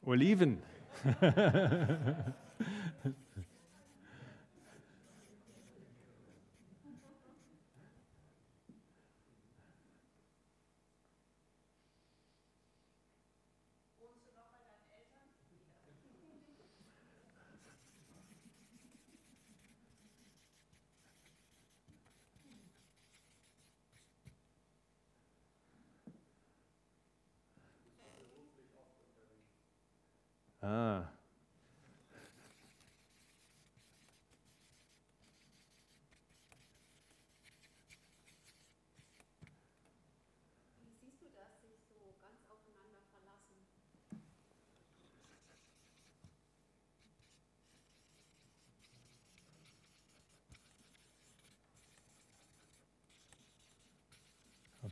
Oliven. 0.00 0.62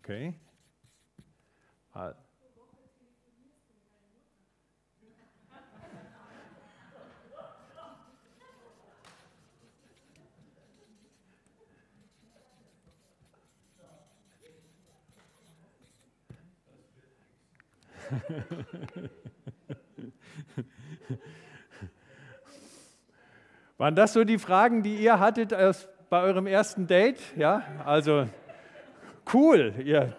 Okay. 0.09 0.35
Ah. 1.93 2.15
Waren 23.77 23.97
das 23.97 24.13
so 24.13 24.23
die 24.23 24.39
Fragen, 24.39 24.85
die 24.85 24.95
ihr 24.99 25.19
hattet 25.19 25.53
aus, 25.53 25.89
bei 26.09 26.23
eurem 26.23 26.47
ersten 26.47 26.87
Date? 26.87 27.19
Ja, 27.37 27.65
also 27.85 28.29
cool. 29.37 29.75
Ihr 29.85 30.17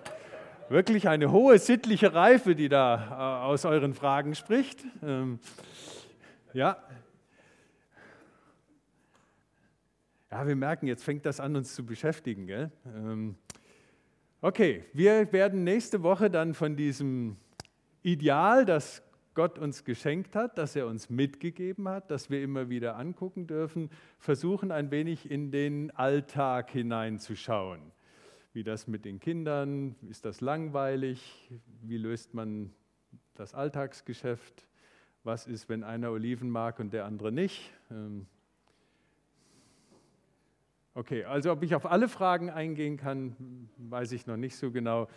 wirklich 0.69 1.09
eine 1.09 1.31
hohe 1.31 1.57
sittliche 1.57 2.13
Reife, 2.13 2.53
die 2.53 2.69
da 2.69 3.41
äh, 3.41 3.45
aus 3.45 3.65
euren 3.65 3.95
Fragen 3.95 4.35
spricht. 4.35 4.85
Ähm, 5.01 5.39
ja. 6.53 6.77
Ja, 10.29 10.45
wir 10.45 10.55
merken, 10.55 10.85
jetzt 10.85 11.03
fängt 11.03 11.25
das 11.25 11.39
an, 11.39 11.55
uns 11.55 11.73
zu 11.73 11.83
beschäftigen. 11.83 12.45
Gell? 12.45 12.71
Ähm, 12.85 13.35
okay, 14.41 14.85
wir 14.93 15.31
werden 15.33 15.63
nächste 15.63 16.03
Woche 16.03 16.29
dann 16.29 16.53
von 16.53 16.75
diesem 16.75 17.37
Ideal, 18.03 18.65
das 18.65 19.01
Gott 19.33 19.57
uns 19.57 19.83
geschenkt 19.83 20.35
hat, 20.35 20.59
das 20.59 20.75
er 20.75 20.85
uns 20.85 21.09
mitgegeben 21.09 21.87
hat, 21.87 22.11
das 22.11 22.29
wir 22.29 22.43
immer 22.43 22.69
wieder 22.69 22.97
angucken 22.97 23.47
dürfen, 23.47 23.89
versuchen 24.19 24.71
ein 24.71 24.91
wenig 24.91 25.31
in 25.31 25.49
den 25.49 25.89
Alltag 25.91 26.69
hineinzuschauen. 26.71 27.96
Wie 28.57 28.63
das 28.63 28.87
mit 28.87 29.05
den 29.05 29.19
Kindern, 29.19 29.95
ist 30.09 30.25
das 30.25 30.41
langweilig, 30.41 31.47
wie 31.83 31.97
löst 31.97 32.33
man 32.33 32.73
das 33.35 33.53
Alltagsgeschäft, 33.53 34.67
was 35.23 35.45
ist, 35.45 35.69
wenn 35.69 35.83
einer 35.83 36.09
Oliven 36.09 36.49
mag 36.49 36.79
und 36.79 36.91
der 36.91 37.05
andere 37.05 37.31
nicht. 37.31 37.71
Ähm, 37.91 38.25
okay, 40.95 41.23
also 41.25 41.51
ob 41.51 41.61
ich 41.61 41.75
auf 41.75 41.85
alle 41.85 42.09
Fragen 42.09 42.49
eingehen 42.49 42.97
kann, 42.97 43.69
weiß 43.77 44.11
ich 44.13 44.25
noch 44.25 44.37
nicht 44.37 44.55
so 44.55 44.71
genau. 44.71 45.07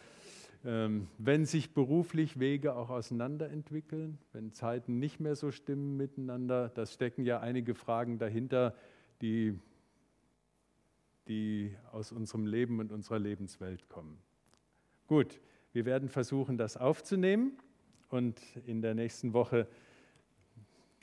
Ähm, 0.63 1.09
wenn 1.17 1.47
sich 1.47 1.73
beruflich 1.73 2.39
Wege 2.39 2.77
auch 2.77 2.91
auseinanderentwickeln, 2.91 4.19
wenn 4.35 4.53
Zeiten 4.53 4.99
nicht 4.99 5.19
mehr 5.19 5.35
so 5.35 5.51
stimmen 5.51 5.97
miteinander, 5.97 6.69
das 6.69 6.93
stecken 6.93 7.25
ja 7.25 7.41
einige 7.41 7.75
Fragen 7.75 8.19
dahinter, 8.19 8.75
die, 9.23 9.59
die 11.31 11.77
aus 11.93 12.11
unserem 12.11 12.45
Leben 12.45 12.81
und 12.81 12.91
unserer 12.91 13.21
Lebenswelt 13.21 13.89
kommen. 13.89 14.19
Gut, 15.07 15.41
wir 15.73 15.85
werden 15.85 16.09
versuchen, 16.09 16.59
das 16.59 16.77
aufzunehmen 16.77 17.57
und 18.09 18.41
in 18.67 18.83
der 18.83 18.95
nächsten 18.97 19.33
Woche 19.33 19.69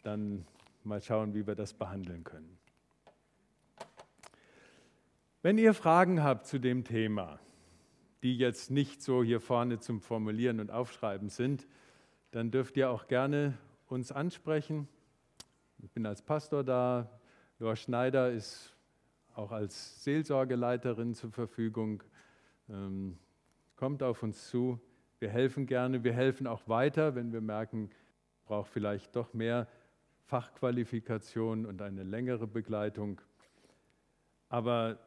dann 0.03 0.45
mal 0.83 1.01
schauen, 1.01 1.33
wie 1.33 1.47
wir 1.47 1.55
das 1.55 1.73
behandeln 1.73 2.25
können. 2.25 2.57
Wenn 5.41 5.57
ihr 5.57 5.73
Fragen 5.73 6.21
habt 6.21 6.45
zu 6.45 6.59
dem 6.59 6.83
Thema, 6.83 7.39
die 8.21 8.37
jetzt 8.37 8.69
nicht 8.69 9.01
so 9.01 9.23
hier 9.23 9.39
vorne 9.39 9.79
zum 9.79 10.01
Formulieren 10.01 10.59
und 10.59 10.71
Aufschreiben 10.71 11.29
sind, 11.29 11.65
dann 12.31 12.51
dürft 12.51 12.75
ihr 12.75 12.89
auch 12.89 13.07
gerne 13.07 13.57
uns 13.87 14.11
ansprechen. 14.11 14.89
Ich 15.79 15.89
bin 15.91 16.05
als 16.05 16.21
Pastor 16.21 16.65
da. 16.65 17.17
Lor 17.59 17.77
Schneider 17.77 18.29
ist 18.29 18.76
auch 19.37 19.51
als 19.51 20.03
Seelsorgeleiterin 20.03 21.13
zur 21.13 21.31
Verfügung. 21.31 22.03
Ähm, 22.69 23.17
kommt 23.75 24.01
auf 24.01 24.23
uns 24.23 24.49
zu. 24.49 24.79
Wir 25.19 25.29
helfen 25.29 25.67
gerne. 25.67 26.03
Wir 26.03 26.13
helfen 26.13 26.47
auch 26.47 26.67
weiter, 26.67 27.15
wenn 27.15 27.31
wir 27.31 27.41
merken, 27.41 27.91
braucht 28.45 28.69
vielleicht 28.69 29.15
doch 29.15 29.33
mehr 29.33 29.67
Fachqualifikation 30.25 31.65
und 31.65 31.81
eine 31.81 32.03
längere 32.03 32.47
Begleitung. 32.47 33.21
Aber 34.49 34.97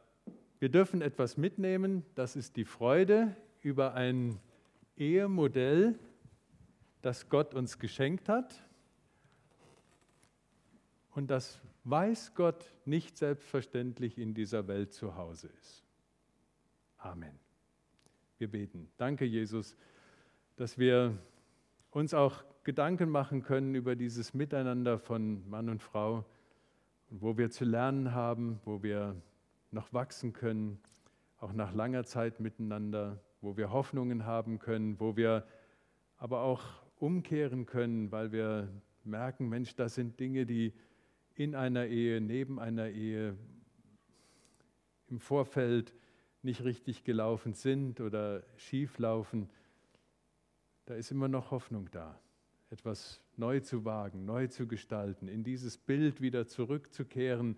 wir 0.59 0.69
dürfen 0.69 1.01
etwas 1.01 1.37
mitnehmen, 1.37 2.05
das 2.15 2.35
ist 2.35 2.55
die 2.55 2.65
Freude 2.65 3.35
über 3.61 3.95
ein 3.95 4.39
Ehemodell, 4.95 5.99
das 7.01 7.29
Gott 7.29 7.53
uns 7.53 7.79
geschenkt 7.79 8.29
hat. 8.29 8.53
Und 11.13 11.29
das 11.29 11.59
weiß 11.83 12.33
Gott 12.35 12.73
nicht 12.85 13.17
selbstverständlich 13.17 14.17
in 14.17 14.33
dieser 14.33 14.67
Welt 14.67 14.93
zu 14.93 15.15
Hause 15.15 15.49
ist. 15.59 15.83
Amen. 16.97 17.39
Wir 18.37 18.49
beten. 18.49 18.91
Danke, 18.97 19.25
Jesus, 19.25 19.75
dass 20.55 20.77
wir 20.77 21.17
uns 21.89 22.13
auch 22.13 22.43
Gedanken 22.63 23.09
machen 23.09 23.41
können 23.41 23.73
über 23.73 23.95
dieses 23.95 24.33
Miteinander 24.33 24.99
von 24.99 25.47
Mann 25.49 25.69
und 25.69 25.81
Frau, 25.81 26.25
wo 27.09 27.37
wir 27.37 27.49
zu 27.49 27.65
lernen 27.65 28.13
haben, 28.13 28.59
wo 28.65 28.83
wir 28.83 29.15
noch 29.71 29.91
wachsen 29.93 30.33
können, 30.33 30.79
auch 31.39 31.53
nach 31.53 31.73
langer 31.73 32.03
Zeit 32.05 32.39
miteinander, 32.39 33.19
wo 33.41 33.57
wir 33.57 33.71
Hoffnungen 33.71 34.25
haben 34.25 34.59
können, 34.59 34.99
wo 34.99 35.15
wir 35.15 35.45
aber 36.17 36.41
auch 36.41 36.61
umkehren 36.99 37.65
können, 37.65 38.11
weil 38.11 38.31
wir 38.31 38.69
merken, 39.03 39.49
Mensch, 39.49 39.75
das 39.75 39.95
sind 39.95 40.19
Dinge, 40.19 40.45
die 40.45 40.73
in 41.35 41.55
einer 41.55 41.87
Ehe, 41.87 42.21
neben 42.21 42.59
einer 42.59 42.89
Ehe, 42.89 43.35
im 45.07 45.19
Vorfeld 45.19 45.93
nicht 46.41 46.63
richtig 46.63 47.03
gelaufen 47.03 47.53
sind 47.53 47.99
oder 48.01 48.43
schief 48.55 48.97
laufen. 48.97 49.49
Da 50.85 50.95
ist 50.95 51.11
immer 51.11 51.27
noch 51.27 51.51
Hoffnung 51.51 51.89
da, 51.91 52.19
etwas 52.69 53.21
neu 53.37 53.59
zu 53.59 53.85
wagen, 53.85 54.25
neu 54.25 54.47
zu 54.47 54.67
gestalten, 54.67 55.27
in 55.27 55.43
dieses 55.43 55.77
Bild 55.77 56.21
wieder 56.21 56.47
zurückzukehren, 56.47 57.57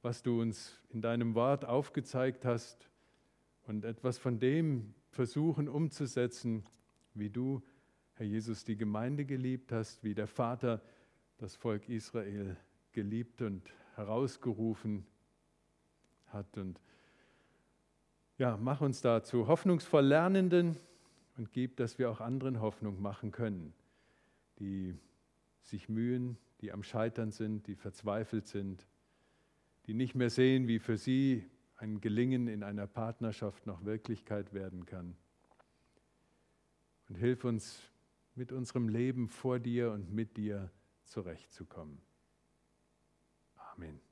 was 0.00 0.22
du 0.22 0.40
uns 0.40 0.80
in 0.90 1.00
deinem 1.00 1.34
Wort 1.34 1.64
aufgezeigt 1.64 2.44
hast 2.44 2.88
und 3.64 3.84
etwas 3.84 4.18
von 4.18 4.38
dem 4.38 4.94
versuchen 5.10 5.68
umzusetzen, 5.68 6.64
wie 7.14 7.30
du, 7.30 7.62
Herr 8.14 8.26
Jesus, 8.26 8.64
die 8.64 8.76
Gemeinde 8.76 9.24
geliebt 9.24 9.72
hast, 9.72 10.02
wie 10.02 10.14
der 10.14 10.26
Vater 10.26 10.80
das 11.38 11.54
Volk 11.56 11.88
Israel 11.88 12.56
geliebt 12.92 13.42
und 13.42 13.62
herausgerufen 13.94 15.06
hat. 16.28 16.56
Und 16.56 16.80
ja, 18.38 18.56
mach 18.56 18.80
uns 18.80 19.00
dazu 19.00 19.46
hoffnungsvoll 19.46 20.04
Lernenden 20.04 20.76
und 21.36 21.52
gib, 21.52 21.76
dass 21.76 21.98
wir 21.98 22.10
auch 22.10 22.20
anderen 22.20 22.60
Hoffnung 22.60 23.00
machen 23.00 23.32
können, 23.32 23.72
die 24.58 24.98
sich 25.62 25.88
mühen, 25.88 26.36
die 26.60 26.72
am 26.72 26.82
Scheitern 26.82 27.32
sind, 27.32 27.66
die 27.66 27.74
verzweifelt 27.74 28.46
sind 28.46 28.86
die 29.86 29.94
nicht 29.94 30.14
mehr 30.14 30.30
sehen, 30.30 30.68
wie 30.68 30.78
für 30.78 30.96
sie 30.96 31.44
ein 31.76 32.00
Gelingen 32.00 32.46
in 32.46 32.62
einer 32.62 32.86
Partnerschaft 32.86 33.66
noch 33.66 33.84
Wirklichkeit 33.84 34.52
werden 34.52 34.86
kann. 34.86 35.16
Und 37.08 37.16
hilf 37.16 37.44
uns 37.44 37.80
mit 38.34 38.52
unserem 38.52 38.88
Leben 38.88 39.28
vor 39.28 39.58
dir 39.58 39.92
und 39.92 40.12
mit 40.12 40.36
dir 40.36 40.70
zurechtzukommen. 41.04 42.00
Amen. 43.76 44.11